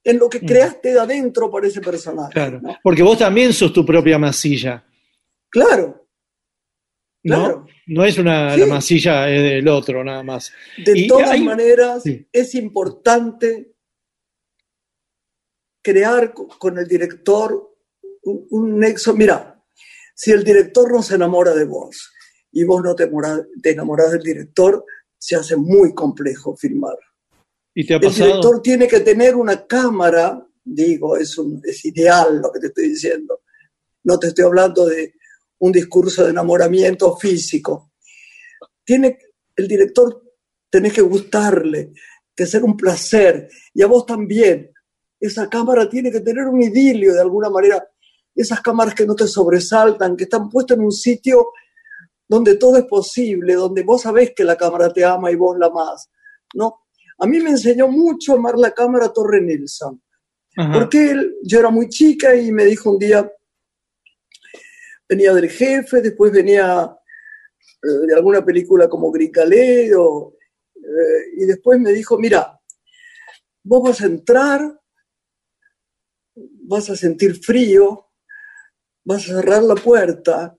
en 0.04 0.18
lo 0.20 0.30
que 0.30 0.40
Mm. 0.40 0.46
creaste 0.46 0.94
de 0.94 1.00
adentro 1.00 1.50
para 1.52 1.68
ese 1.68 1.82
personaje. 1.82 2.34
Claro, 2.34 2.60
¿no? 2.62 2.76
porque 2.84 3.02
vos 3.04 3.18
también 3.18 3.54
sos 3.54 3.72
tu 3.74 3.86
propia 3.86 4.18
masilla, 4.20 4.84
Claro. 5.50 6.05
Claro. 7.26 7.66
No 7.88 8.06
es 8.06 8.18
una 8.20 8.54
Sí. 8.54 8.60
la 8.60 8.66
masilla 8.68 9.22
del 9.26 9.68
otro 9.68 10.04
nada 10.04 10.22
más. 10.24 10.52
de 10.86 10.98
Y 11.00 11.08
todas 11.08 11.32
hay- 11.32 11.42
maneras 11.44 12.04
Sí. 12.04 12.28
es 12.32 12.54
importante 12.56 13.74
crear 15.84 16.34
co- 16.34 16.48
con 16.48 16.78
el 16.78 16.88
director 16.88 17.74
un, 18.24 18.48
un 18.52 18.80
nexo. 18.80 19.14
Mira, 19.16 19.62
si 20.14 20.32
el 20.32 20.44
director 20.44 20.92
no 20.92 21.02
se 21.04 21.16
enamora 21.16 21.54
de 21.54 21.66
vos 21.66 22.12
y 22.52 22.64
vos 22.64 22.84
no 22.84 22.96
te, 22.96 23.04
enamorás- 23.06 23.46
te 23.62 23.72
enamorás 23.72 24.12
del 24.12 24.22
director, 24.24 24.84
se 25.18 25.36
hace 25.36 25.56
muy 25.56 25.94
complejo 25.94 26.56
filmar. 26.56 26.98
¿Y 27.74 27.86
te 27.86 27.96
ha 27.96 27.98
El 27.98 28.14
director 28.14 28.62
tiene 28.62 28.88
que 28.88 29.02
tener 29.02 29.36
una 29.36 29.66
cámara, 29.68 30.46
digo, 30.64 31.18
es, 31.18 31.38
un, 31.38 31.62
es 31.64 31.84
ideal 31.86 32.40
lo 32.42 32.52
que 32.52 32.60
te 32.60 32.68
estoy 32.68 32.90
diciendo. 32.90 33.42
No 34.04 34.18
te 34.18 34.28
estoy 34.28 34.46
hablando 34.46 34.86
de 34.86 35.14
un 35.60 35.72
discurso 35.72 36.24
de 36.24 36.32
enamoramiento 36.32 37.16
físico. 37.18 37.92
Tiene, 38.84 39.18
el 39.56 39.68
director 39.68 40.22
tenés 40.70 40.94
que 40.94 41.02
gustarle, 41.02 41.94
que 42.36 42.46
ser 42.46 42.64
un 42.64 42.76
placer, 42.76 43.50
y 43.74 43.82
a 43.82 43.88
vos 43.88 44.06
también. 44.06 44.72
Esa 45.20 45.50
cámara 45.50 45.90
tiene 45.90 46.12
que 46.12 46.20
tener 46.20 46.46
un 46.46 46.62
idilio 46.62 47.14
de 47.14 47.22
alguna 47.22 47.50
manera. 47.50 47.88
Esas 48.36 48.62
cámaras 48.62 48.94
que 48.94 49.06
no 49.06 49.16
te 49.16 49.28
sobresaltan, 49.28 50.18
que 50.18 50.26
están 50.26 50.50
puestas 50.50 50.78
en 50.78 50.84
un 50.84 50.92
sitio 50.92 51.48
donde 52.28 52.58
todo 52.58 52.78
es 52.78 52.86
posible, 52.86 53.54
donde 53.54 53.84
vos 53.84 54.02
sabés 54.02 54.34
que 54.36 54.44
la 54.44 54.58
cámara 54.58 54.92
te 54.92 55.06
ama 55.06 55.32
y 55.32 55.36
vos 55.36 55.58
la 55.58 55.68
amás, 55.68 56.10
¿no? 56.54 56.86
A 57.20 57.28
mí 57.28 57.40
me 57.40 57.52
enseñó 57.52 57.88
mucho 57.88 58.34
a 58.34 58.36
amar 58.36 58.58
la 58.58 58.72
cámara 58.72 59.14
Torre 59.14 59.42
Nilsson, 59.42 60.02
Ajá. 60.58 60.74
porque 60.74 61.12
él, 61.12 61.36
yo 61.44 61.60
era 61.60 61.70
muy 61.70 61.88
chica 61.88 62.36
y 62.36 62.52
me 62.52 62.66
dijo 62.66 62.92
un 62.92 63.00
día, 63.00 63.32
venía 65.08 65.34
del 65.34 65.50
jefe, 65.50 66.02
después 66.02 66.32
venía 66.32 66.98
eh, 67.84 68.08
de 68.08 68.16
alguna 68.16 68.44
película 68.44 68.90
como 68.90 69.12
Grincalé, 69.12 69.94
o, 69.96 70.36
eh, 70.76 71.32
y 71.38 71.46
después 71.46 71.80
me 71.80 71.92
dijo, 71.92 72.18
mira, 72.18 72.60
vos 73.64 73.84
vas 73.84 74.02
a 74.02 74.06
entrar, 74.06 74.82
vas 76.36 76.90
a 76.90 76.96
sentir 76.96 77.44
frío, 77.44 78.12
vas 79.04 79.24
a 79.24 79.36
cerrar 79.36 79.64
la 79.64 79.76
puerta, 79.76 80.58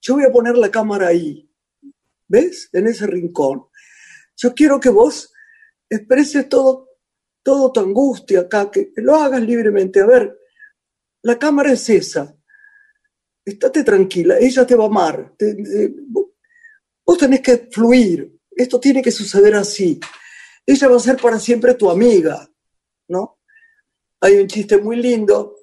yo 0.00 0.14
voy 0.14 0.24
a 0.24 0.32
poner 0.32 0.56
la 0.56 0.70
cámara 0.70 1.08
ahí, 1.08 1.50
¿ves? 2.28 2.68
En 2.72 2.86
ese 2.86 3.06
rincón. 3.06 3.66
Yo 4.36 4.54
quiero 4.54 4.78
que 4.78 4.90
vos 4.90 5.32
expreses 5.88 6.48
todo, 6.48 6.90
todo 7.42 7.72
tu 7.72 7.80
angustia 7.80 8.40
acá, 8.40 8.70
que 8.70 8.92
lo 8.96 9.16
hagas 9.16 9.40
libremente. 9.42 10.00
A 10.00 10.06
ver, 10.06 10.38
la 11.22 11.38
cámara 11.38 11.72
es 11.72 11.88
esa. 11.88 12.36
Estate 13.44 13.84
tranquila, 13.84 14.38
ella 14.38 14.66
te 14.66 14.74
va 14.74 14.84
a 14.84 14.88
amar. 14.88 15.34
Te- 15.36 15.54
te- 15.54 15.94
vos 17.06 17.18
tenés 17.18 17.40
que 17.40 17.68
fluir. 17.70 18.30
Esto 18.50 18.78
tiene 18.80 19.02
que 19.02 19.10
suceder 19.10 19.54
así. 19.54 19.98
Ella 20.66 20.88
va 20.88 20.96
a 20.96 21.00
ser 21.00 21.16
para 21.18 21.38
siempre 21.38 21.74
tu 21.74 21.90
amiga, 21.90 22.48
¿no? 23.08 23.40
Hay 24.20 24.36
un 24.36 24.46
chiste 24.46 24.78
muy 24.78 24.96
lindo 24.96 25.56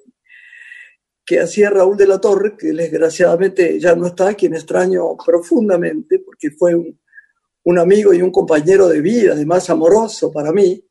que 1.24 1.40
hacía 1.40 1.70
Raúl 1.70 1.96
de 1.96 2.06
la 2.06 2.20
Torre, 2.20 2.56
que 2.56 2.72
desgraciadamente 2.72 3.80
ya 3.80 3.94
no 3.96 4.08
está, 4.08 4.34
quien 4.34 4.54
extraño 4.54 5.16
profundamente, 5.16 6.18
porque 6.20 6.50
fue 6.50 6.74
un, 6.74 7.00
un 7.64 7.78
amigo 7.78 8.12
y 8.12 8.22
un 8.22 8.30
compañero 8.30 8.88
de 8.88 9.00
vida, 9.00 9.32
además 9.32 9.68
amoroso 9.70 10.30
para 10.32 10.52
mí, 10.52 10.84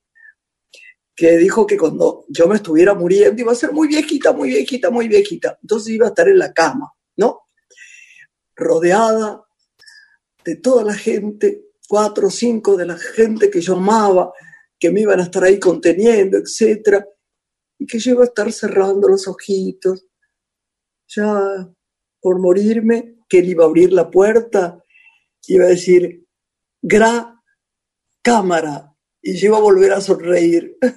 que 1.16 1.38
dijo 1.38 1.68
que 1.68 1.78
cuando 1.78 2.26
yo 2.30 2.48
me 2.48 2.56
estuviera 2.56 2.94
muriendo 2.94 3.42
iba 3.42 3.52
a 3.52 3.56
ser 3.56 3.72
muy 3.74 3.88
viejita, 3.88 4.34
muy 4.34 4.50
viejita, 4.50 4.90
muy 4.90 5.08
viejita. 5.08 5.58
Entonces 5.62 5.94
iba 5.94 6.08
a 6.08 6.10
estar 6.10 6.28
en 6.28 6.40
la 6.40 6.54
cama, 6.54 6.92
¿no? 7.18 7.48
Rodeada 8.56 9.44
de 10.44 10.56
toda 10.56 10.84
la 10.84 10.94
gente, 10.94 11.72
cuatro 11.88 12.28
o 12.28 12.32
cinco 12.32 12.78
de 12.78 12.86
la 12.86 12.98
gente 12.98 13.50
que 13.50 13.62
yo 13.62 13.76
amaba, 13.76 14.32
que 14.80 14.92
me 14.92 15.02
iban 15.02 15.20
a 15.20 15.24
estar 15.24 15.44
ahí 15.44 15.60
conteniendo, 15.60 16.38
etcétera, 16.38 17.06
y 17.78 17.86
que 17.86 18.00
yo 18.00 18.12
iba 18.12 18.24
a 18.24 18.28
estar 18.28 18.52
cerrando 18.52 19.08
los 19.08 19.28
ojitos, 19.28 20.06
ya 21.08 21.70
por 22.20 22.40
morirme, 22.40 23.18
que 23.28 23.40
él 23.40 23.50
iba 23.50 23.64
a 23.64 23.68
abrir 23.68 23.94
la 23.94 24.10
puerta, 24.10 24.84
iba 25.48 25.66
a 25.66 25.70
decir, 25.70 26.26
gra 26.82 27.42
cámara, 28.22 28.91
y 29.22 29.36
yo 29.38 29.48
iba 29.48 29.58
a 29.58 29.62
volver 29.62 29.92
a 29.94 30.02
sonreír. 30.02 30.78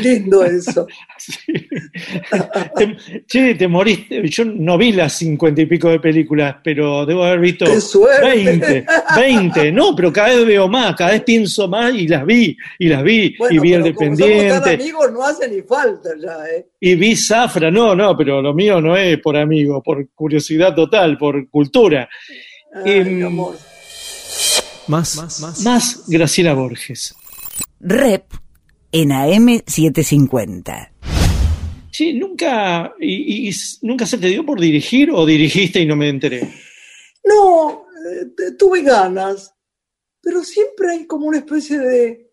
Lindo 0.00 0.44
eso. 0.44 0.86
Te- 2.76 2.96
che, 3.26 3.54
te 3.56 3.66
moriste. 3.66 4.22
Yo 4.28 4.44
no 4.44 4.78
vi 4.78 4.92
las 4.92 5.14
cincuenta 5.14 5.60
y 5.60 5.66
pico 5.66 5.88
de 5.88 5.98
películas, 5.98 6.56
pero 6.62 7.04
debo 7.04 7.24
haber 7.24 7.40
visto. 7.40 7.64
20, 8.22 8.86
20. 9.16 9.72
No, 9.72 9.94
pero 9.96 10.12
cada 10.12 10.28
vez 10.36 10.46
veo 10.46 10.68
más, 10.68 10.94
cada 10.94 11.10
vez 11.12 11.22
pienso 11.22 11.66
más 11.66 11.92
y 11.94 12.06
las 12.06 12.24
vi, 12.24 12.56
y 12.78 12.88
las 12.88 13.02
vi. 13.02 13.34
Bueno, 13.36 13.54
y 13.56 13.58
vi 13.58 13.72
el 13.72 13.82
dependiente, 13.82 14.70
amigos, 14.74 15.12
no 15.12 15.24
hace 15.24 15.48
ni 15.48 15.62
falta 15.62 16.10
ya, 16.16 16.46
¿eh? 16.56 16.66
y 16.80 16.94
vi 16.94 17.16
Zafra. 17.16 17.70
No, 17.72 17.96
no, 17.96 18.16
pero 18.16 18.40
lo 18.40 18.54
mío 18.54 18.80
no 18.80 18.96
es 18.96 19.18
por 19.18 19.36
amigo, 19.36 19.82
por 19.82 20.08
curiosidad 20.14 20.74
total, 20.76 21.18
por 21.18 21.48
cultura. 21.50 22.08
Ay, 22.84 22.92
Em, 22.98 23.24
amor. 23.24 23.56
Más, 24.88 25.16
más, 25.16 25.60
Más 25.62 26.04
Graciela 26.06 26.54
Borges. 26.54 27.14
Rep 27.80 28.24
en 28.92 29.10
AM750. 29.10 30.90
Sí, 31.90 32.12
nunca, 32.14 32.94
y, 33.00 33.50
nunca 33.82 34.04
se 34.06 34.18
te 34.18 34.26
dio 34.28 34.44
por 34.44 34.60
dirigir 34.60 35.10
o 35.10 35.24
dirigiste 35.24 35.80
y 35.80 35.86
no 35.86 35.96
me 35.96 36.08
enteré. 36.08 36.52
No, 37.24 37.86
eh, 38.10 38.52
tuve 38.58 38.82
ganas, 38.82 39.54
pero 40.20 40.42
siempre 40.42 40.90
hay 40.90 41.06
como 41.06 41.26
una 41.26 41.38
especie 41.38 41.78
de, 41.78 42.32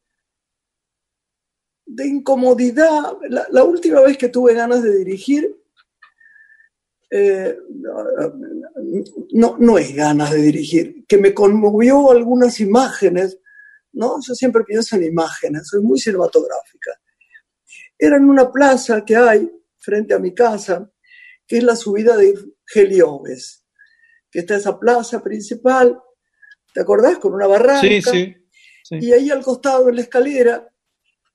de 1.85 2.07
incomodidad. 2.07 3.17
La, 3.29 3.47
la 3.51 3.63
última 3.63 4.01
vez 4.01 4.17
que 4.17 4.29
tuve 4.29 4.53
ganas 4.53 4.81
de 4.83 4.97
dirigir, 4.97 5.60
eh, 7.11 7.57
no, 9.33 9.57
no 9.59 9.77
es 9.77 9.93
ganas 9.93 10.31
de 10.31 10.41
dirigir, 10.41 11.05
que 11.07 11.17
me 11.17 11.33
conmovió 11.33 12.11
algunas 12.11 12.59
imágenes, 12.59 13.37
¿no? 13.93 14.15
Yo 14.25 14.33
siempre 14.33 14.63
pienso 14.63 14.95
en 14.95 15.03
imágenes, 15.03 15.67
soy 15.67 15.81
muy 15.81 15.99
cinematográfica. 15.99 16.91
Era 17.97 18.17
en 18.17 18.29
una 18.29 18.51
plaza 18.51 19.03
que 19.05 19.15
hay 19.15 19.51
frente 19.77 20.13
a 20.13 20.19
mi 20.19 20.33
casa, 20.33 20.89
que 21.45 21.57
es 21.57 21.63
la 21.63 21.75
subida 21.75 22.15
de 22.15 22.33
Heliobes 22.73 23.61
que 24.31 24.39
está 24.39 24.55
esa 24.55 24.79
plaza 24.79 25.21
principal, 25.21 26.01
¿te 26.73 26.81
acordás? 26.81 27.17
Con 27.19 27.33
una 27.33 27.47
barranca. 27.47 27.81
Sí, 27.81 28.01
sí. 28.01 28.35
sí. 28.83 28.97
Y 29.01 29.11
ahí 29.11 29.29
al 29.29 29.43
costado, 29.43 29.89
en 29.89 29.97
la 29.97 30.01
escalera, 30.01 30.67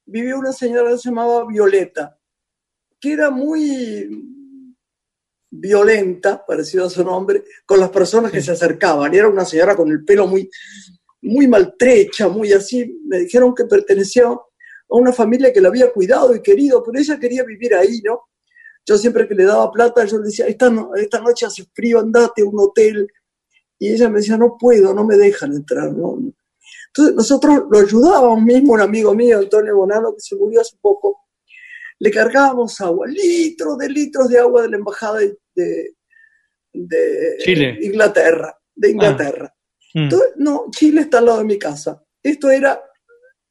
vivía 0.06 0.36
una 0.36 0.52
señora 0.52 0.90
que 0.90 0.98
se 0.98 1.10
llamaba 1.10 1.46
Violeta, 1.46 2.18
que 2.98 3.12
era 3.12 3.30
muy 3.30 4.08
violenta, 5.58 6.44
parecido 6.46 6.86
a 6.86 6.90
su 6.90 7.04
nombre, 7.04 7.44
con 7.64 7.80
las 7.80 7.90
personas 7.90 8.30
que 8.32 8.40
se 8.42 8.52
acercaban. 8.52 9.12
Y 9.12 9.18
era 9.18 9.28
una 9.28 9.44
señora 9.44 9.74
con 9.76 9.90
el 9.90 10.04
pelo 10.04 10.26
muy, 10.26 10.48
muy 11.22 11.46
maltrecha, 11.48 12.28
muy 12.28 12.52
así. 12.52 13.00
Me 13.06 13.20
dijeron 13.20 13.54
que 13.54 13.64
pertenecía 13.64 14.26
a 14.26 14.38
una 14.90 15.12
familia 15.12 15.52
que 15.52 15.60
la 15.60 15.68
había 15.68 15.92
cuidado 15.92 16.34
y 16.34 16.40
querido, 16.42 16.82
pero 16.84 16.98
ella 16.98 17.18
quería 17.18 17.42
vivir 17.44 17.74
ahí, 17.74 18.00
¿no? 18.04 18.20
Yo 18.84 18.96
siempre 18.96 19.26
que 19.26 19.34
le 19.34 19.44
daba 19.44 19.70
plata, 19.72 20.04
yo 20.04 20.18
le 20.18 20.26
decía, 20.26 20.46
esta, 20.46 20.70
no- 20.70 20.94
esta 20.94 21.20
noche 21.20 21.46
hace 21.46 21.64
frío, 21.74 21.98
andate 21.98 22.42
a 22.42 22.44
un 22.46 22.58
hotel. 22.58 23.08
Y 23.78 23.92
ella 23.92 24.08
me 24.08 24.18
decía, 24.20 24.36
no 24.38 24.56
puedo, 24.58 24.94
no 24.94 25.04
me 25.04 25.16
dejan 25.16 25.52
entrar. 25.52 25.92
¿no? 25.92 26.18
Entonces 26.88 27.14
nosotros 27.14 27.64
lo 27.70 27.78
ayudábamos 27.80 28.42
mismo, 28.42 28.72
un 28.74 28.80
amigo 28.80 29.14
mío, 29.14 29.38
Antonio 29.38 29.76
Bonano, 29.76 30.14
que 30.14 30.20
se 30.20 30.36
murió 30.36 30.60
hace 30.60 30.76
poco, 30.80 31.25
le 31.98 32.10
cargábamos 32.10 32.80
agua, 32.80 33.06
litros 33.06 33.78
de 33.78 33.88
litros 33.88 34.28
de 34.28 34.38
agua 34.38 34.62
de 34.62 34.68
la 34.70 34.76
embajada 34.76 35.20
de, 35.54 35.94
Chile. 37.38 37.78
Inglaterra, 37.80 38.58
de 38.74 38.90
Inglaterra. 38.90 39.54
Mm. 39.94 40.02
Entonces, 40.02 40.32
no, 40.36 40.66
Chile 40.70 41.02
está 41.02 41.18
al 41.18 41.26
lado 41.26 41.38
de 41.38 41.44
mi 41.44 41.58
casa. 41.58 42.02
Esto 42.22 42.50
era 42.50 42.74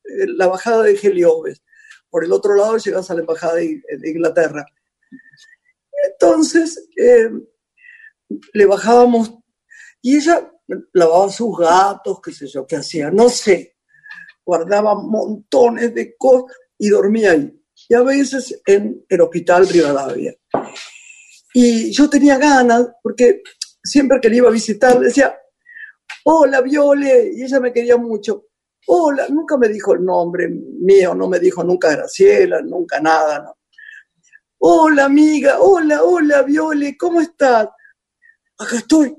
eh, 0.04 0.28
la 0.28 0.48
bajada 0.48 0.84
de 0.84 0.94
Heliobes. 0.94 1.64
Por 2.10 2.24
el 2.24 2.32
otro 2.32 2.56
lado 2.56 2.78
llegas 2.78 3.10
a 3.10 3.16
la 3.16 3.22
embajada 3.22 3.56
de, 3.56 3.82
de 3.98 4.10
Inglaterra. 4.10 4.66
Entonces, 6.12 6.88
eh, 6.96 7.30
le 8.54 8.66
bajábamos 8.66 9.34
y 10.02 10.18
ella 10.18 10.52
lavaba 10.94 11.30
sus 11.30 11.58
gatos, 11.58 12.20
qué 12.24 12.32
sé 12.32 12.48
yo, 12.48 12.66
qué 12.68 12.76
hacía, 12.78 13.10
no 13.10 13.30
sé. 13.30 13.78
Guardaba 14.46 14.94
montones 14.96 15.94
de 15.96 16.16
cosas 16.16 16.56
y 16.78 16.90
dormía 16.90 17.32
ahí. 17.32 17.52
Y 17.88 17.94
a 17.94 18.02
veces 18.02 18.62
en 18.66 19.06
el 19.08 19.22
hospital 19.22 19.68
Rivadavia. 19.68 20.36
Y 21.54 21.92
yo 21.92 22.10
tenía 22.10 22.38
ganas, 22.38 22.88
porque 23.02 23.42
siempre 23.84 24.20
que 24.22 24.30
le 24.30 24.38
iba 24.38 24.50
a 24.50 24.52
visitar, 24.52 25.00
decía, 25.00 25.38
hola 26.26 26.62
Viole, 26.62 27.32
y 27.34 27.44
ella 27.44 27.60
me 27.60 27.72
quería 27.72 27.98
mucho. 27.98 28.48
Hola, 28.88 29.28
nunca 29.30 29.58
me 29.58 29.68
dijo 29.68 29.94
el 29.94 30.04
nombre 30.04 30.48
mío, 30.50 31.16
no 31.16 31.28
me 31.28 31.40
dijo 31.40 31.64
nunca 31.64 31.92
Graciela, 31.92 32.62
nunca 32.62 33.00
nada, 33.00 33.40
¿no? 33.40 33.58
Hola 34.60 35.06
amiga, 35.06 35.60
hola, 35.60 36.04
hola 36.04 36.42
Viole, 36.42 36.98
¿cómo 36.98 37.22
estás? 37.22 37.70
Acá 38.58 38.78
estoy, 38.78 39.16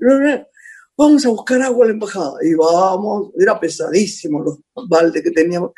vamos 0.97 1.25
a 1.25 1.29
buscar 1.29 1.61
agua 1.61 1.85
a 1.85 1.87
la 1.87 1.93
embajada. 1.93 2.33
Y 2.41 2.53
vamos, 2.53 3.31
era 3.39 3.59
pesadísimo 3.59 4.43
los 4.43 4.59
baldes 4.89 5.23
que 5.23 5.31
teníamos. 5.31 5.71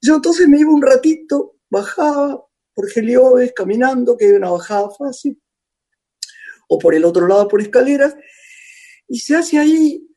Yo 0.00 0.16
entonces 0.16 0.46
me 0.48 0.60
iba 0.60 0.70
un 0.70 0.82
ratito, 0.82 1.53
bajaba 1.74 2.42
por 2.74 2.90
Gelioves, 2.90 3.52
caminando, 3.54 4.16
que 4.16 4.26
hay 4.26 4.32
una 4.32 4.50
bajada 4.50 4.90
fácil, 4.90 5.40
o 6.68 6.78
por 6.78 6.94
el 6.94 7.04
otro 7.04 7.28
lado 7.28 7.46
por 7.48 7.60
escaleras, 7.60 8.16
y 9.06 9.18
se 9.18 9.36
hace 9.36 9.58
ahí 9.58 10.08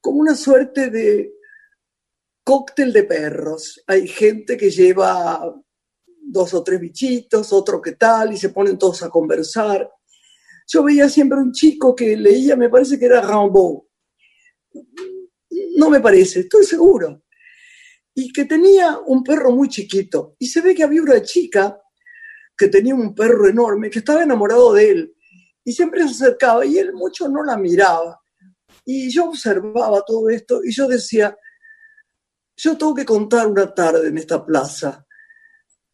como 0.00 0.20
una 0.20 0.36
suerte 0.36 0.88
de 0.90 1.32
cóctel 2.44 2.92
de 2.92 3.02
perros. 3.02 3.82
Hay 3.86 4.06
gente 4.06 4.56
que 4.56 4.70
lleva 4.70 5.52
dos 6.06 6.54
o 6.54 6.62
tres 6.62 6.80
bichitos, 6.80 7.52
otro 7.52 7.82
que 7.82 7.92
tal, 7.92 8.32
y 8.32 8.36
se 8.36 8.50
ponen 8.50 8.78
todos 8.78 9.02
a 9.02 9.10
conversar. 9.10 9.90
Yo 10.68 10.84
veía 10.84 11.08
siempre 11.08 11.38
un 11.38 11.52
chico 11.52 11.94
que 11.94 12.16
leía, 12.16 12.56
me 12.56 12.70
parece 12.70 12.98
que 12.98 13.06
era 13.06 13.20
Rimbaud. 13.20 13.82
No 15.76 15.90
me 15.90 16.00
parece, 16.00 16.40
estoy 16.40 16.64
seguro. 16.64 17.22
Y 18.16 18.32
que 18.32 18.46
tenía 18.46 18.98
un 18.98 19.22
perro 19.22 19.52
muy 19.52 19.68
chiquito. 19.68 20.34
Y 20.38 20.48
se 20.48 20.60
ve 20.60 20.74
que 20.74 20.82
había 20.82 21.02
una 21.02 21.22
chica 21.22 21.78
que 22.56 22.68
tenía 22.68 22.94
un 22.94 23.14
perro 23.14 23.46
enorme, 23.48 23.90
que 23.90 24.00
estaba 24.00 24.22
enamorado 24.22 24.72
de 24.72 24.90
él. 24.90 25.14
Y 25.62 25.72
siempre 25.72 26.02
se 26.08 26.24
acercaba 26.24 26.64
y 26.66 26.78
él 26.78 26.92
mucho 26.94 27.28
no 27.28 27.44
la 27.44 27.56
miraba. 27.56 28.20
Y 28.84 29.10
yo 29.10 29.26
observaba 29.26 30.02
todo 30.06 30.30
esto 30.30 30.60
y 30.64 30.72
yo 30.72 30.88
decía, 30.88 31.36
yo 32.56 32.78
tengo 32.78 32.94
que 32.94 33.04
contar 33.04 33.46
una 33.46 33.72
tarde 33.74 34.08
en 34.08 34.16
esta 34.16 34.44
plaza, 34.44 35.06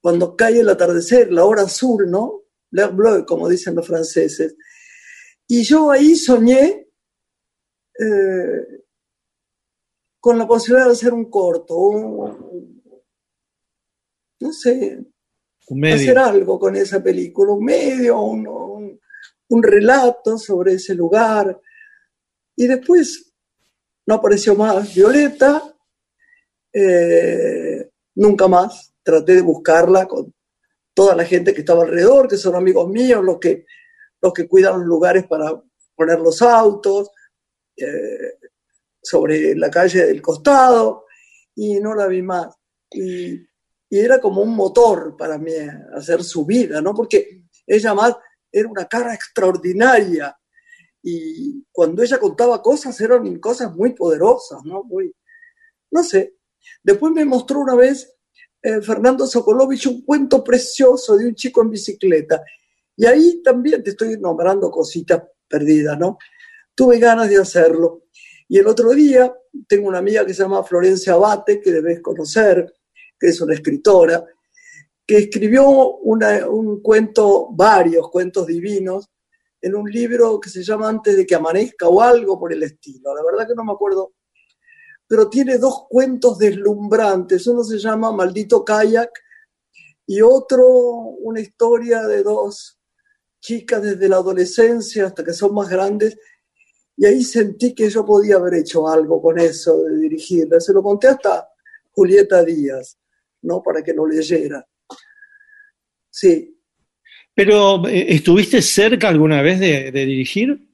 cuando 0.00 0.36
cae 0.36 0.60
el 0.60 0.68
atardecer, 0.68 1.32
la 1.32 1.44
hora 1.44 1.62
azul, 1.62 2.10
¿no? 2.10 2.42
L'heure 2.70 2.94
bleue, 2.94 3.26
como 3.26 3.48
dicen 3.48 3.74
los 3.74 3.86
franceses. 3.86 4.56
Y 5.46 5.62
yo 5.62 5.90
ahí 5.90 6.16
soñé 6.16 6.88
eh, 7.98 8.81
con 10.22 10.38
la 10.38 10.46
posibilidad 10.46 10.86
de 10.86 10.92
hacer 10.92 11.12
un 11.12 11.28
corto, 11.28 12.38
no 14.38 14.52
sé, 14.52 15.04
hacer 15.92 16.16
algo 16.16 16.60
con 16.60 16.76
esa 16.76 17.02
película, 17.02 17.50
un 17.50 17.64
medio, 17.64 18.20
un, 18.20 19.00
un 19.48 19.62
relato 19.64 20.38
sobre 20.38 20.74
ese 20.74 20.94
lugar. 20.94 21.60
Y 22.54 22.68
después 22.68 23.34
no 24.06 24.14
apareció 24.14 24.54
más 24.54 24.94
Violeta, 24.94 25.60
eh, 26.72 27.90
nunca 28.14 28.46
más. 28.46 28.94
Traté 29.02 29.34
de 29.34 29.42
buscarla 29.42 30.06
con 30.06 30.32
toda 30.94 31.16
la 31.16 31.24
gente 31.24 31.52
que 31.52 31.62
estaba 31.62 31.82
alrededor, 31.82 32.28
que 32.28 32.36
son 32.36 32.54
amigos 32.54 32.88
míos, 32.88 33.24
los 33.24 33.40
que, 33.40 33.66
los 34.20 34.32
que 34.32 34.46
cuidan 34.46 34.78
los 34.78 34.86
lugares 34.86 35.26
para 35.26 35.60
poner 35.96 36.20
los 36.20 36.40
autos, 36.42 37.10
eh, 37.76 38.38
sobre 39.02 39.54
la 39.56 39.70
calle 39.70 40.06
del 40.06 40.22
costado, 40.22 41.06
y 41.54 41.80
no 41.80 41.94
la 41.94 42.06
vi 42.06 42.22
más. 42.22 42.54
Y, 42.90 43.34
y, 43.34 43.98
era 43.98 44.20
como 44.20 44.42
un 44.42 44.54
motor 44.54 45.16
para 45.16 45.38
mí 45.38 45.52
hacer 45.94 46.22
su 46.22 46.46
vida, 46.46 46.80
¿no? 46.80 46.94
Porque 46.94 47.42
ella 47.66 47.94
más 47.94 48.16
era 48.50 48.68
una 48.68 48.86
cara 48.86 49.14
extraordinaria. 49.14 50.36
Y 51.02 51.66
cuando 51.72 52.02
ella 52.02 52.18
contaba 52.18 52.62
cosas, 52.62 52.98
eran 53.00 53.38
cosas 53.38 53.74
muy 53.74 53.92
poderosas, 53.94 54.64
¿no? 54.64 54.84
Muy, 54.84 55.14
no 55.90 56.04
sé, 56.04 56.36
Después 56.82 57.12
me 57.12 57.24
mostró 57.24 57.60
una 57.60 57.74
vez 57.74 58.14
eh, 58.62 58.80
Fernando 58.80 59.26
Sokolovich 59.26 59.86
un 59.86 60.02
cuento 60.02 60.42
precioso 60.42 61.16
de 61.16 61.26
un 61.26 61.34
chico 61.34 61.62
en 61.62 61.70
bicicleta. 61.70 62.42
Y 62.96 63.06
ahí 63.06 63.42
también 63.42 63.82
te 63.82 63.90
estoy 63.90 64.18
nombrando 64.18 64.70
cositas 64.70 65.22
perdidas, 65.48 65.98
¿no? 65.98 66.18
Tuve 66.74 66.98
ganas 66.98 67.28
de 67.28 67.38
hacerlo. 67.38 68.04
Y 68.48 68.58
el 68.58 68.66
otro 68.66 68.90
día 68.90 69.32
tengo 69.68 69.88
una 69.88 69.98
amiga 69.98 70.26
que 70.26 70.34
se 70.34 70.42
llama 70.42 70.64
Florencia 70.64 71.14
Abate, 71.14 71.60
que 71.60 71.72
debes 71.72 72.00
conocer, 72.00 72.72
que 73.18 73.28
es 73.28 73.40
una 73.40 73.54
escritora, 73.54 74.24
que 75.06 75.18
escribió 75.18 75.96
un 75.98 76.80
cuento, 76.82 77.48
varios 77.52 78.10
cuentos 78.10 78.46
divinos, 78.46 79.10
en 79.60 79.74
un 79.74 79.90
libro 79.90 80.40
que 80.40 80.50
se 80.50 80.62
llama 80.62 80.88
Antes 80.88 81.16
de 81.16 81.24
que 81.24 81.34
amanezca 81.34 81.88
o 81.88 82.00
algo 82.00 82.38
por 82.38 82.52
el 82.52 82.62
estilo. 82.62 83.14
La 83.14 83.22
verdad 83.22 83.46
que 83.46 83.54
no 83.54 83.64
me 83.64 83.72
acuerdo 83.72 84.12
pero 85.12 85.28
tiene 85.28 85.58
dos 85.58 85.84
cuentos 85.90 86.38
deslumbrantes. 86.38 87.46
Uno 87.46 87.62
se 87.62 87.78
llama 87.78 88.12
Maldito 88.12 88.64
Kayak 88.64 89.10
y 90.06 90.22
otro 90.22 90.66
una 90.66 91.38
historia 91.38 92.06
de 92.06 92.22
dos 92.22 92.80
chicas 93.38 93.82
desde 93.82 94.08
la 94.08 94.16
adolescencia 94.16 95.04
hasta 95.04 95.22
que 95.22 95.34
son 95.34 95.52
más 95.52 95.68
grandes. 95.68 96.16
Y 97.02 97.04
ahí 97.04 97.24
sentí 97.24 97.74
que 97.74 97.90
yo 97.90 98.06
podía 98.06 98.36
haber 98.36 98.54
hecho 98.54 98.86
algo 98.86 99.20
con 99.20 99.36
eso, 99.36 99.82
de 99.82 99.98
dirigirla. 99.98 100.60
Se 100.60 100.72
lo 100.72 100.84
conté 100.84 101.08
hasta 101.08 101.48
Julieta 101.90 102.44
Díaz, 102.44 102.96
¿no? 103.42 103.60
Para 103.60 103.82
que 103.82 103.92
lo 103.92 104.06
leyera. 104.06 104.64
Sí. 106.08 106.56
Pero, 107.34 107.88
eh, 107.88 108.14
¿estuviste 108.14 108.62
cerca 108.62 109.08
alguna 109.08 109.42
vez 109.42 109.58
de 109.58 109.90
dirigir? 109.90 110.68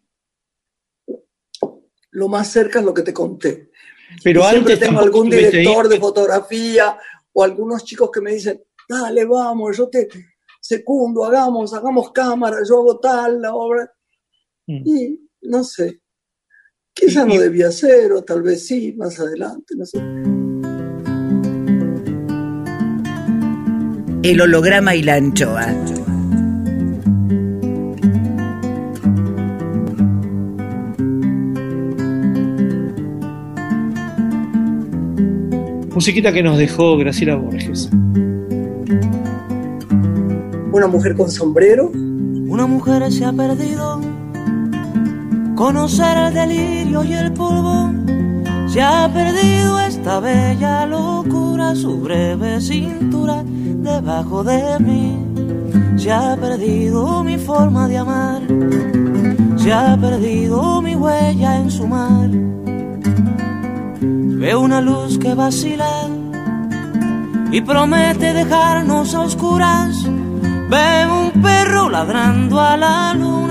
Lo 2.10 2.28
más 2.28 2.52
cerca 2.52 2.80
es 2.80 2.84
lo 2.84 2.92
que 2.92 3.04
te 3.04 3.14
conté. 3.14 3.70
Pero 4.22 4.44
antes 4.44 4.78
tengo 4.78 5.00
algún 5.00 5.30
director 5.30 5.88
de 5.88 5.98
fotografía 5.98 6.98
o 7.32 7.42
algunos 7.42 7.84
chicos 7.84 8.10
que 8.10 8.20
me 8.20 8.34
dicen, 8.34 8.62
dale, 8.86 9.24
vamos, 9.24 9.78
yo 9.78 9.88
te 9.88 10.06
secundo, 10.60 11.24
hagamos, 11.24 11.72
hagamos 11.72 12.12
cámara, 12.12 12.58
yo 12.68 12.80
hago 12.80 13.00
tal, 13.00 13.40
la 13.40 13.54
obra. 13.54 13.90
Mm. 14.66 14.82
Y 14.84 15.30
no 15.40 15.64
sé, 15.64 16.02
quizá 16.98 17.24
no 17.24 17.38
debía 17.38 17.70
ser, 17.70 18.12
o 18.12 18.22
tal 18.22 18.42
vez 18.42 18.66
sí, 18.66 18.94
más 18.96 19.18
adelante, 19.20 19.74
no 19.76 19.86
sé. 19.86 19.98
El 24.22 24.40
holograma 24.40 24.94
y 24.94 25.02
la 25.02 25.14
anchoa. 25.14 25.66
Musiquita 35.94 36.32
que 36.32 36.42
nos 36.42 36.58
dejó 36.58 36.96
Graciela 36.96 37.36
Borges. 37.36 37.90
Una 40.72 40.86
mujer 40.86 41.16
con 41.16 41.30
sombrero. 41.30 41.90
Una 41.90 42.66
mujer 42.66 43.10
se 43.10 43.24
ha 43.24 43.32
perdido. 43.32 43.97
Conocer 45.58 46.16
el 46.16 46.34
delirio 46.34 47.02
y 47.02 47.12
el 47.14 47.32
polvo. 47.32 47.90
Se 48.68 48.80
ha 48.80 49.10
perdido 49.12 49.80
esta 49.80 50.20
bella 50.20 50.86
locura, 50.86 51.74
su 51.74 52.00
breve 52.00 52.60
cintura 52.60 53.42
debajo 53.44 54.44
de 54.44 54.78
mí. 54.78 55.18
Se 55.96 56.12
ha 56.12 56.36
perdido 56.36 57.24
mi 57.24 57.38
forma 57.38 57.88
de 57.88 57.98
amar. 57.98 58.42
Se 59.56 59.72
ha 59.72 59.96
perdido 60.00 60.80
mi 60.80 60.94
huella 60.94 61.56
en 61.56 61.70
su 61.72 61.88
mar 61.88 62.30
Veo 64.40 64.60
una 64.60 64.80
luz 64.80 65.18
que 65.18 65.34
vacila 65.34 65.90
y 67.50 67.60
promete 67.62 68.32
dejarnos 68.32 69.12
a 69.12 69.22
oscuras. 69.22 70.04
Veo 70.70 71.20
un 71.24 71.42
perro 71.42 71.90
ladrando 71.90 72.60
a 72.60 72.76
la 72.76 73.14
luna 73.14 73.47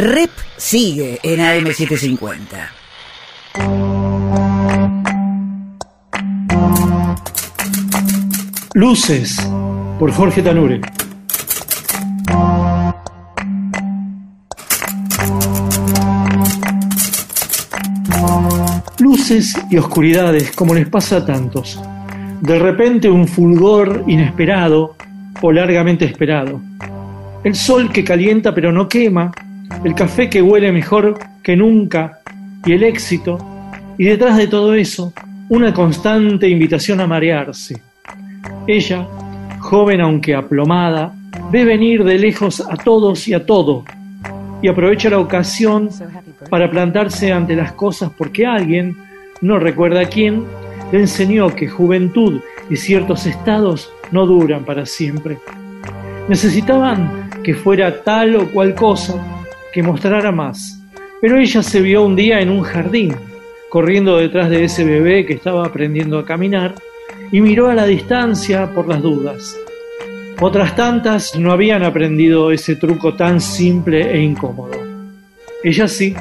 Rep 0.00 0.30
sigue 0.56 1.20
en 1.22 1.40
AM750. 1.40 2.40
Luces, 8.72 9.36
por 9.98 10.10
Jorge 10.10 10.40
Tanure. 10.40 10.80
Luces 19.00 19.54
y 19.70 19.76
oscuridades, 19.76 20.52
como 20.52 20.72
les 20.72 20.88
pasa 20.88 21.18
a 21.18 21.26
tantos. 21.26 21.78
De 22.40 22.58
repente 22.58 23.10
un 23.10 23.28
fulgor 23.28 24.04
inesperado 24.06 24.96
o 25.42 25.52
largamente 25.52 26.06
esperado. 26.06 26.58
El 27.44 27.54
sol 27.54 27.92
que 27.92 28.02
calienta 28.02 28.54
pero 28.54 28.72
no 28.72 28.88
quema, 28.88 29.30
el 29.84 29.94
café 29.94 30.28
que 30.28 30.42
huele 30.42 30.72
mejor 30.72 31.18
que 31.42 31.56
nunca 31.56 32.20
y 32.64 32.72
el 32.72 32.84
éxito. 32.84 33.38
Y 33.98 34.04
detrás 34.04 34.36
de 34.36 34.46
todo 34.46 34.74
eso, 34.74 35.12
una 35.48 35.74
constante 35.74 36.48
invitación 36.48 37.00
a 37.00 37.06
marearse 37.06 37.82
ella, 38.66 39.06
joven 39.58 40.00
aunque 40.00 40.34
aplomada, 40.34 41.14
ve 41.50 41.64
venir 41.64 42.04
de 42.04 42.18
lejos 42.18 42.60
a 42.60 42.76
todos 42.76 43.26
y 43.28 43.34
a 43.34 43.44
todo, 43.44 43.84
y 44.62 44.68
aprovecha 44.68 45.10
la 45.10 45.18
ocasión 45.18 45.88
para 46.48 46.70
plantarse 46.70 47.32
ante 47.32 47.56
las 47.56 47.72
cosas 47.72 48.10
porque 48.16 48.46
alguien, 48.46 48.96
no 49.40 49.58
recuerda 49.58 50.04
quién, 50.06 50.44
le 50.92 51.00
enseñó 51.00 51.54
que 51.54 51.68
juventud 51.68 52.40
y 52.68 52.76
ciertos 52.76 53.26
estados 53.26 53.90
no 54.10 54.26
duran 54.26 54.64
para 54.64 54.86
siempre. 54.86 55.38
Necesitaban 56.28 57.30
que 57.42 57.54
fuera 57.54 58.02
tal 58.02 58.36
o 58.36 58.50
cual 58.52 58.74
cosa, 58.74 59.14
que 59.72 59.82
mostrara 59.82 60.32
más. 60.32 60.82
Pero 61.20 61.38
ella 61.38 61.62
se 61.62 61.80
vio 61.80 62.04
un 62.04 62.16
día 62.16 62.40
en 62.40 62.50
un 62.50 62.62
jardín, 62.62 63.14
corriendo 63.68 64.16
detrás 64.16 64.50
de 64.50 64.64
ese 64.64 64.84
bebé 64.84 65.26
que 65.26 65.34
estaba 65.34 65.66
aprendiendo 65.66 66.18
a 66.18 66.24
caminar, 66.24 66.74
y 67.32 67.40
miró 67.40 67.68
a 67.68 67.74
la 67.74 67.86
distancia 67.86 68.72
por 68.74 68.88
las 68.88 69.02
dudas. 69.02 69.56
Otras 70.40 70.74
tantas 70.74 71.38
no 71.38 71.52
habían 71.52 71.82
aprendido 71.82 72.50
ese 72.50 72.76
truco 72.76 73.14
tan 73.14 73.40
simple 73.40 74.10
e 74.10 74.22
incómodo. 74.22 74.72
Ella 75.62 75.86
sí, 75.86 76.14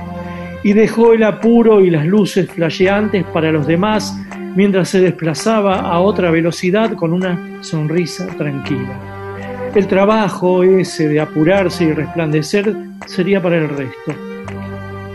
y 0.63 0.73
dejó 0.73 1.13
el 1.13 1.23
apuro 1.23 1.81
y 1.81 1.89
las 1.89 2.05
luces 2.05 2.49
flasheantes 2.49 3.23
para 3.25 3.51
los 3.51 3.65
demás 3.65 4.13
mientras 4.55 4.89
se 4.89 4.99
desplazaba 4.99 5.79
a 5.79 5.99
otra 5.99 6.31
velocidad 6.31 6.93
con 6.93 7.13
una 7.13 7.63
sonrisa 7.63 8.27
tranquila. 8.37 9.71
El 9.73 9.87
trabajo 9.87 10.63
ese 10.63 11.07
de 11.07 11.19
apurarse 11.19 11.85
y 11.85 11.93
resplandecer 11.93 12.75
sería 13.07 13.41
para 13.41 13.57
el 13.57 13.69
resto. 13.69 14.15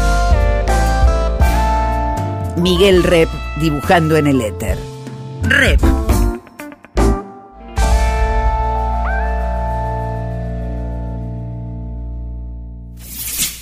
Miguel 2.58 3.04
Rep 3.04 3.30
dibujando 3.60 4.18
en 4.18 4.28
el 4.28 4.42
éter. 4.42 4.78
Rep. 5.44 6.09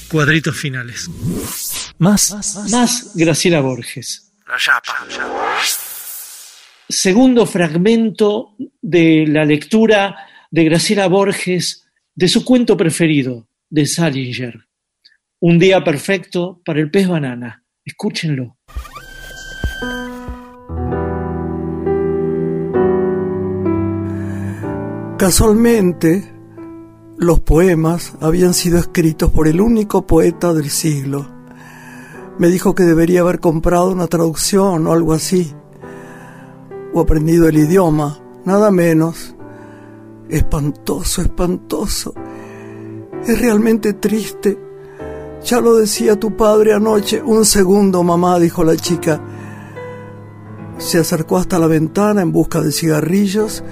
Cuadritos 0.09 0.55
finales. 0.55 1.09
Más, 1.97 2.69
más 2.71 3.11
Graciela 3.15 3.59
Borges. 3.59 4.31
Segundo 6.87 7.45
fragmento 7.45 8.55
de 8.81 9.25
la 9.27 9.43
lectura 9.43 10.15
de 10.49 10.63
Graciela 10.63 11.07
Borges 11.07 11.85
de 12.15 12.27
su 12.27 12.45
cuento 12.45 12.77
preferido, 12.77 13.49
de 13.69 13.85
Salinger. 13.85 14.67
Un 15.41 15.59
día 15.59 15.83
perfecto 15.83 16.61
para 16.63 16.79
el 16.79 16.89
pez 16.89 17.07
banana. 17.07 17.63
Escúchenlo. 17.83 18.57
Casualmente, 25.17 26.36
los 27.17 27.39
poemas 27.39 28.13
habían 28.21 28.53
sido 28.53 28.77
escritos 28.77 29.31
por 29.31 29.47
el 29.47 29.59
único 29.59 30.05
poeta 30.05 30.53
del 30.53 30.69
siglo. 30.69 31.27
Me 32.37 32.47
dijo 32.49 32.75
que 32.75 32.83
debería 32.83 33.21
haber 33.21 33.39
comprado 33.39 33.91
una 33.91 34.05
traducción 34.05 34.85
o 34.85 34.93
algo 34.93 35.13
así, 35.13 35.51
o 36.93 36.99
aprendido 36.99 37.47
el 37.47 37.57
idioma, 37.57 38.19
nada 38.45 38.69
menos. 38.69 39.35
Espantoso, 40.29 41.21
espantoso. 41.23 42.13
Es 43.25 43.41
realmente 43.41 43.93
triste. 43.93 44.59
Ya 45.43 45.59
lo 45.59 45.75
decía 45.75 46.19
tu 46.19 46.35
padre 46.35 46.73
anoche. 46.73 47.21
Un 47.23 47.45
segundo, 47.45 48.03
mamá, 48.03 48.37
dijo 48.37 48.63
la 48.63 48.75
chica. 48.75 49.19
Se 50.77 50.99
acercó 50.99 51.37
hasta 51.37 51.57
la 51.57 51.67
ventana 51.67 52.21
en 52.21 52.31
busca 52.31 52.61
de 52.61 52.71
cigarrillos, 52.71 53.63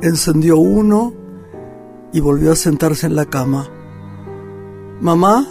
encendió 0.00 0.56
uno 0.56 1.25
y 2.16 2.20
volvió 2.20 2.52
a 2.52 2.56
sentarse 2.56 3.06
en 3.06 3.14
la 3.14 3.26
cama. 3.26 3.68
Mamá, 5.02 5.46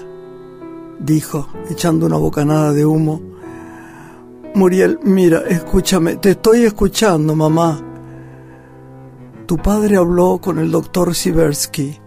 dijo, 0.97 1.47
echando 1.69 2.07
una 2.07 2.17
bocanada 2.17 2.73
de 2.73 2.83
humo, 2.83 3.21
Muriel, 4.55 4.97
mira, 5.03 5.43
escúchame, 5.47 6.15
te 6.15 6.31
estoy 6.31 6.63
escuchando, 6.63 7.35
mamá. 7.35 7.79
Tu 9.45 9.57
padre 9.57 9.97
habló 9.97 10.39
con 10.39 10.57
el 10.57 10.71
doctor 10.71 11.13
Siversky. 11.13 11.99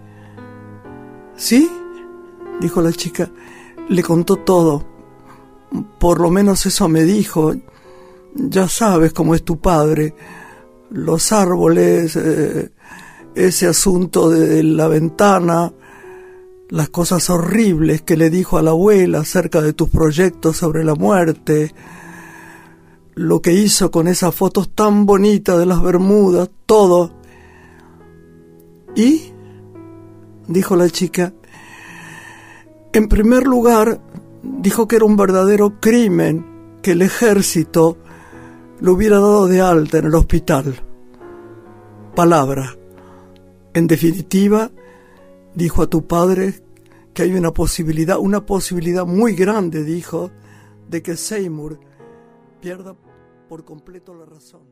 ¿Sí? 1.37 1.71
Dijo 2.61 2.83
la 2.83 2.91
chica. 2.91 3.31
Le 3.89 4.03
contó 4.03 4.39
todo. 4.39 4.85
Por 6.01 6.19
lo 6.21 6.31
menos 6.31 6.67
eso 6.67 6.89
me 6.89 7.05
dijo. 7.05 7.55
Ya 8.35 8.67
sabes 8.67 9.13
cómo 9.13 9.37
es 9.37 9.45
tu 9.45 9.61
padre. 9.61 10.17
Los 10.91 11.31
árboles, 11.31 12.17
eh, 12.17 12.73
ese 13.39 13.69
asunto 13.69 14.31
de 14.31 14.63
la 14.65 14.89
ventana, 14.89 15.73
las 16.71 16.89
cosas 16.89 17.31
horribles 17.31 18.03
que 18.03 18.17
le 18.17 18.31
dijo 18.31 18.59
a 18.59 18.63
la 18.63 18.71
abuela 18.71 19.21
acerca 19.21 19.63
de 19.63 19.73
tus 19.73 19.89
proyectos 19.89 20.57
sobre 20.57 20.85
la 20.85 20.95
muerte, 20.95 21.73
lo 23.15 23.41
que 23.41 23.53
hizo 23.53 23.91
con 23.91 24.09
esas 24.09 24.35
fotos 24.35 24.71
tan 24.75 25.07
bonitas 25.07 25.57
de 25.59 25.67
las 25.67 25.81
Bermudas, 25.81 26.51
todo. 26.67 27.13
¿Y? 28.97 29.33
dijo 30.49 30.75
la 30.77 30.89
chica. 30.91 31.33
En 32.93 33.09
primer 33.09 33.47
lugar, 33.47 34.01
dijo 34.43 34.89
que 34.89 34.97
era 34.97 35.05
un 35.05 35.17
verdadero 35.17 35.79
crimen 35.81 36.79
que 36.83 36.93
el 36.93 37.03
ejército 37.03 37.99
lo 38.81 38.95
hubiera 38.95 39.17
dado 39.17 39.47
de 39.47 39.61
alta 39.61 39.99
en 39.99 40.07
el 40.07 40.15
hospital. 40.15 40.75
Palabra. 42.15 42.78
En 43.79 43.87
definitiva, 43.87 44.73
dijo 45.55 45.83
a 45.83 45.87
tu 45.87 46.05
padre 46.09 46.53
que 47.15 47.23
hay 47.23 47.33
una 47.35 47.53
posibilidad, 47.53 48.19
una 48.19 48.45
posibilidad 48.45 49.07
muy 49.07 49.35
grande, 49.37 49.85
dijo, 49.85 50.33
de 50.89 51.01
que 51.01 51.17
Seymour 51.17 51.79
pierda 52.61 52.97
por 53.49 53.65
completo 53.65 54.15
la 54.17 54.25
razón. 54.27 54.63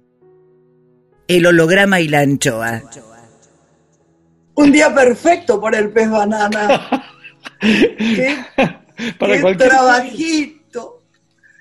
El 1.28 1.46
holograma 1.46 2.00
y 2.00 2.08
la 2.08 2.18
anchoa. 2.18 2.82
Un 4.56 4.72
día 4.72 4.92
perfecto 4.92 5.60
para 5.60 5.78
el 5.78 5.90
pez 5.92 6.10
banana. 6.10 6.90
qué 7.60 8.36
Para 9.20 9.34
qué 9.36 9.40
cualquier- 9.40 9.68
trabajito. 9.70 11.02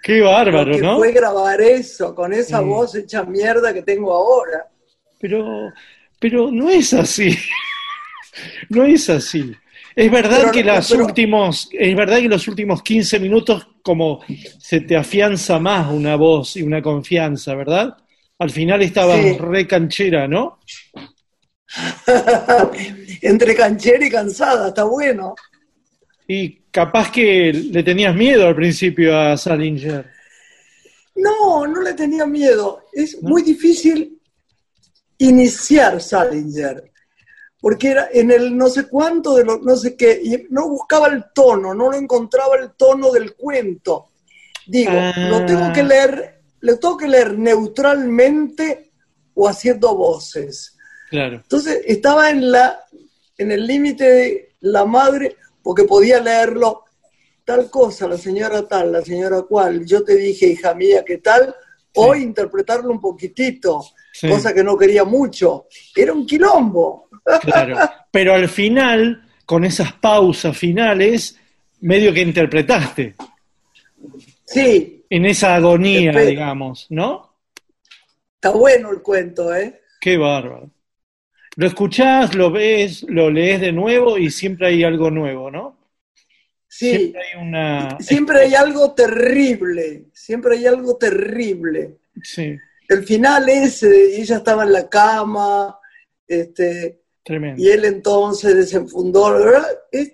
Qué 0.01 0.21
bárbaro, 0.21 0.71
que 0.71 0.81
¿no? 0.81 0.97
fue 0.97 1.11
grabar 1.11 1.61
eso 1.61 2.15
con 2.15 2.33
esa 2.33 2.57
Sí. 2.59 2.65
voz 2.65 2.95
hecha 2.95 3.23
mierda 3.23 3.71
que 3.71 3.83
tengo 3.83 4.11
ahora. 4.15 4.67
Pero, 5.19 5.71
pero 6.29 6.49
no 6.51 6.69
es 6.69 6.93
así. 6.93 7.37
No 8.69 8.83
es 8.83 9.09
así. 9.09 9.53
Es 9.95 10.11
verdad 10.11 10.39
Pero- 10.41 10.51
que 10.51 10.63
los 10.63 10.89
pero- 10.91 11.05
últimos, 11.05 11.69
es 11.71 11.95
verdad 11.95 12.17
que 12.17 12.27
los 12.27 12.47
últimos 12.49 12.81
15 12.83 13.17
minutos 13.19 13.65
como 13.81 14.21
se 14.59 14.81
te 14.81 14.97
afianza 14.97 15.57
más 15.59 15.89
una 15.89 16.15
voz 16.17 16.57
y 16.57 16.61
una 16.63 16.81
confianza, 16.81 17.55
¿verdad? 17.55 17.95
Al 18.39 18.49
final 18.49 18.81
estabas 18.81 19.21
Sí. 19.21 19.37
re 19.37 19.65
canchera, 19.67 20.27
¿no? 20.27 20.59
Entre 23.21 23.55
canchera 23.55 24.05
y 24.05 24.09
cansada, 24.09 24.69
está 24.69 24.83
bueno. 24.83 25.35
Y 26.27 26.61
capaz 26.71 27.11
que 27.11 27.53
le 27.53 27.83
tenías 27.83 28.13
miedo 28.15 28.47
al 28.47 28.55
principio 28.55 29.17
a 29.17 29.37
Salinger. 29.37 30.05
No, 31.15 31.65
no 31.67 31.81
le 31.81 31.93
tenía 31.93 32.25
miedo. 32.25 32.83
Es 32.91 33.21
muy 33.21 33.43
difícil 33.43 34.14
iniciar 35.17 36.01
Salinger, 36.01 36.91
porque 37.59 37.89
era 37.89 38.09
en 38.11 38.31
el 38.31 38.55
no 38.57 38.69
sé 38.69 38.87
cuánto 38.87 39.35
de 39.35 39.43
lo 39.45 39.57
no 39.59 39.75
sé 39.75 39.95
qué, 39.95 40.19
y 40.23 40.47
no 40.49 40.69
buscaba 40.69 41.07
el 41.07 41.25
tono, 41.33 41.73
no 41.73 41.89
lo 41.91 41.97
encontraba 41.97 42.55
el 42.57 42.71
tono 42.73 43.11
del 43.11 43.33
cuento. 43.35 44.09
Digo, 44.67 44.91
Ah. 44.93 45.13
lo 45.29 45.45
tengo 45.45 45.71
que 45.73 45.83
leer, 45.83 46.41
lo 46.61 46.77
tengo 46.79 46.97
que 46.97 47.07
leer 47.07 47.37
neutralmente 47.37 48.91
o 49.33 49.47
haciendo 49.47 49.95
voces. 49.95 50.75
Claro. 51.09 51.35
Entonces 51.37 51.81
estaba 51.85 52.29
en 52.29 52.51
la 52.51 52.81
en 53.37 53.51
el 53.51 53.67
límite 53.67 54.03
de 54.05 54.55
la 54.61 54.85
madre 54.85 55.35
porque 55.61 55.83
podía 55.83 56.19
leerlo 56.21 56.83
tal 57.43 57.69
cosa, 57.69 58.07
la 58.07 58.17
señora 58.17 58.67
tal, 58.67 58.91
la 58.91 59.01
señora 59.03 59.41
cual. 59.43 59.85
Yo 59.85 60.03
te 60.03 60.15
dije, 60.15 60.47
hija 60.47 60.73
mía, 60.73 61.03
¿qué 61.05 61.17
tal? 61.17 61.53
O 61.95 62.15
interpretarlo 62.15 62.89
un 62.91 62.99
poquitito, 62.99 63.83
Sí. 64.25 64.31
cosa 64.31 64.53
que 64.53 64.63
no 64.63 64.77
quería 64.77 65.03
mucho. 65.03 65.67
Era 65.95 66.13
un 66.13 66.25
quilombo. 66.25 67.09
Claro. 67.41 67.77
Pero 68.11 68.33
al 68.35 68.47
final, 68.49 69.23
con 69.45 69.63
esas 69.65 69.93
pausas 69.93 70.55
finales, 70.57 71.39
medio 71.81 72.13
que 72.13 72.21
interpretaste 72.21 73.15
Sí, 74.45 75.05
en 75.09 75.25
esa 75.25 75.55
agonía, 75.55 76.11
Espe- 76.11 76.27
digamos, 76.27 76.87
¿no? 76.89 77.33
está 78.35 78.49
bueno 78.51 78.91
el 78.91 79.01
cuento, 79.01 79.53
¿eh? 79.55 79.81
Qué 79.99 80.17
bárbaro. 80.17 80.69
Lo 81.57 81.67
escuchás, 81.67 82.35
lo 82.35 82.51
ves, 82.51 83.03
lo 83.09 83.31
lees 83.31 83.61
de 83.61 83.71
nuevo 83.71 84.17
y 84.17 84.29
siempre 84.29 84.67
hay 84.67 84.83
algo 84.83 85.09
nuevo, 85.09 85.49
¿no? 85.49 85.77
Sí, 86.67 86.89
Siempre 86.89 87.21
hay 87.23 87.41
una... 87.41 87.97
siempre 88.01 88.39
hay 88.41 88.55
algo 88.55 88.93
terrible, 88.93 90.07
siempre 90.13 90.57
hay 90.57 90.65
algo 90.67 90.97
terrible. 90.97 91.97
Sí, 92.21 92.57
El 92.89 93.03
final 93.05 93.47
ese, 93.49 94.19
ella 94.21 94.37
estaba 94.37 94.63
en 94.63 94.73
la 94.73 94.87
cama, 94.89 95.77
este, 96.27 97.01
tremendo. 97.23 97.61
y 97.61 97.69
él 97.69 97.85
entonces 97.85 98.55
desenfundó, 98.55 99.33
¿verdad? 99.33 99.65
Es- 99.91 100.13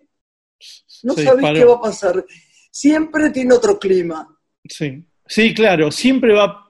no 1.03 1.13
Se 1.15 1.23
sabés 1.23 1.39
disparó. 1.39 1.55
qué 1.59 1.65
va 1.65 1.73
a 1.75 1.81
pasar. 1.81 2.25
Siempre 2.71 3.29
tiene 3.31 3.53
otro 3.55 3.77
clima. 3.79 4.27
Sí. 4.69 5.03
sí, 5.25 5.53
claro, 5.53 5.91
siempre 5.91 6.33
va... 6.33 6.67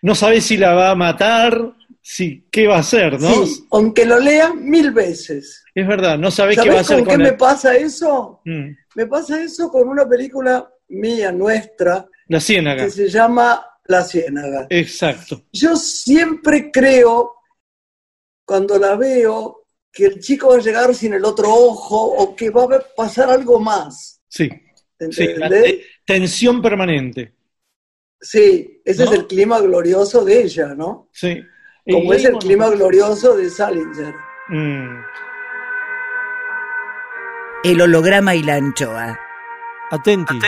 No 0.00 0.14
sabes 0.14 0.44
si 0.46 0.56
la 0.56 0.72
va 0.74 0.90
a 0.92 0.94
matar, 0.94 1.74
si 2.00 2.46
qué 2.50 2.66
va 2.66 2.76
a 2.76 2.80
hacer, 2.80 3.20
¿no? 3.20 3.44
Sí, 3.46 3.66
aunque 3.72 4.04
lo 4.06 4.18
lean 4.20 4.64
mil 4.68 4.92
veces. 4.92 5.62
Es 5.74 5.86
verdad, 5.86 6.16
no 6.18 6.30
sabes 6.30 6.56
qué 6.56 6.68
va 6.70 6.80
a 6.80 6.84
¿Sabés 6.84 6.90
hacer 6.90 6.98
con 7.00 7.06
qué 7.08 7.14
con 7.14 7.22
me 7.22 7.32
pasa 7.32 7.74
eso? 7.76 8.40
Mm, 8.44 8.70
Me 8.94 9.06
pasa 9.06 9.42
eso 9.42 9.68
con 9.70 9.88
una 9.88 10.08
película 10.08 10.68
mía, 10.88 11.32
nuestra, 11.32 12.06
La 12.28 12.40
ciénaga. 12.40 12.84
que 12.84 12.90
se 12.90 13.08
llama 13.08 13.64
La 13.84 14.02
Ciénaga. 14.04 14.66
Exacto. 14.70 15.42
Yo 15.52 15.76
siempre 15.76 16.70
creo, 16.70 17.34
cuando 18.44 18.78
la 18.78 18.94
veo, 18.96 19.66
que 19.92 20.06
el 20.06 20.20
chico 20.20 20.48
va 20.50 20.56
a 20.56 20.60
llegar 20.60 20.94
sin 20.94 21.14
el 21.14 21.24
otro 21.24 21.48
ojo 21.52 21.96
o 22.00 22.34
que 22.36 22.50
va 22.50 22.64
a 22.64 22.80
pasar 22.96 23.28
algo 23.30 23.60
más. 23.60 24.20
Sí. 24.28 24.48
Sí, 25.10 25.26
la 25.34 25.46
¿Entendés? 25.46 25.62
te- 25.64 25.86
tensión 26.06 26.62
permanente. 26.62 27.34
Sí, 28.20 28.80
ese 28.84 29.04
¿No? 29.04 29.10
es 29.12 29.18
el 29.18 29.26
clima 29.26 29.60
glorioso 29.60 30.24
de 30.24 30.42
ella, 30.42 30.74
¿no? 30.76 31.08
Sí. 31.12 31.42
Como 31.84 32.14
Y 32.14 32.16
es 32.16 32.24
el 32.24 32.32
bueno, 32.34 32.38
clima 32.38 32.70
glorioso 32.70 33.36
de 33.36 33.50
Salinger. 33.50 34.14
mm, 34.48 35.00
El 37.64 37.80
holograma 37.80 38.34
y 38.36 38.42
la 38.44 38.54
anchoa. 38.54 39.18
Atenti. 39.92 40.38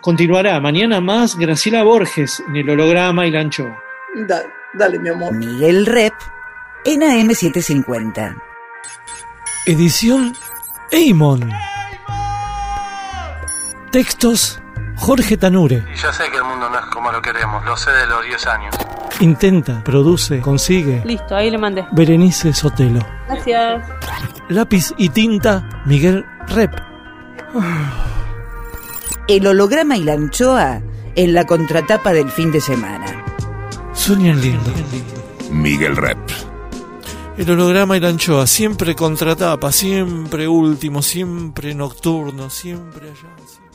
Continuará 0.00 0.58
mañana 0.60 1.00
más 1.00 1.36
Graciela 1.36 1.82
Borges 1.82 2.42
en 2.48 2.56
el 2.56 2.70
holograma 2.70 3.26
y 3.26 3.30
la 3.30 3.40
anchoa. 3.40 3.78
Da- 4.26 4.42
dale, 4.72 4.98
mi 4.98 5.10
amor. 5.10 5.32
Miguel 5.34 5.84
Rep 5.86 6.14
en 6.86 7.02
AM750. 7.02 8.34
Edición 9.66 10.34
Eimon. 10.90 11.52
Textos 13.90 14.60
Jorge 14.96 15.36
Tanure. 15.36 15.84
Y 15.94 15.96
ya 15.96 16.12
sé 16.12 16.24
que 16.30 16.36
el 16.38 16.44
mundo 16.44 16.68
no 16.70 16.78
es 16.78 16.86
como 16.86 17.12
lo 17.12 17.20
queremos, 17.22 17.64
lo 17.64 17.76
sé 17.76 17.90
de 17.90 18.06
los 18.06 18.24
10 18.24 18.46
años. 18.46 18.74
Intenta, 19.20 19.82
produce, 19.84 20.40
consigue. 20.40 21.02
Listo, 21.04 21.36
ahí 21.36 21.50
le 21.50 21.58
mandé. 21.58 21.86
Berenice 21.92 22.52
Sotelo. 22.52 23.00
Gracias. 23.28 23.82
Lápiz 24.48 24.92
y 24.96 25.08
tinta 25.10 25.68
Miguel 25.84 26.24
Rep. 26.48 26.72
El 29.28 29.46
holograma 29.46 29.96
y 29.96 30.02
la 30.04 30.14
anchoa 30.14 30.80
en 31.14 31.34
la 31.34 31.46
contratapa 31.46 32.12
del 32.12 32.30
fin 32.30 32.50
de 32.50 32.60
semana. 32.60 33.24
Sueñan 33.92 34.40
lindo. 34.40 34.72
Miguel 35.50 35.96
Rep. 35.96 36.18
El 37.36 37.50
holograma 37.50 37.96
y 37.96 38.00
la 38.00 38.08
anchoa, 38.08 38.46
siempre 38.46 38.94
contratapa, 38.96 39.70
siempre 39.70 40.48
último, 40.48 41.02
siempre 41.02 41.74
nocturno, 41.74 42.50
siempre 42.50 43.10
allá. 43.10 43.14
siempre- 43.46 43.67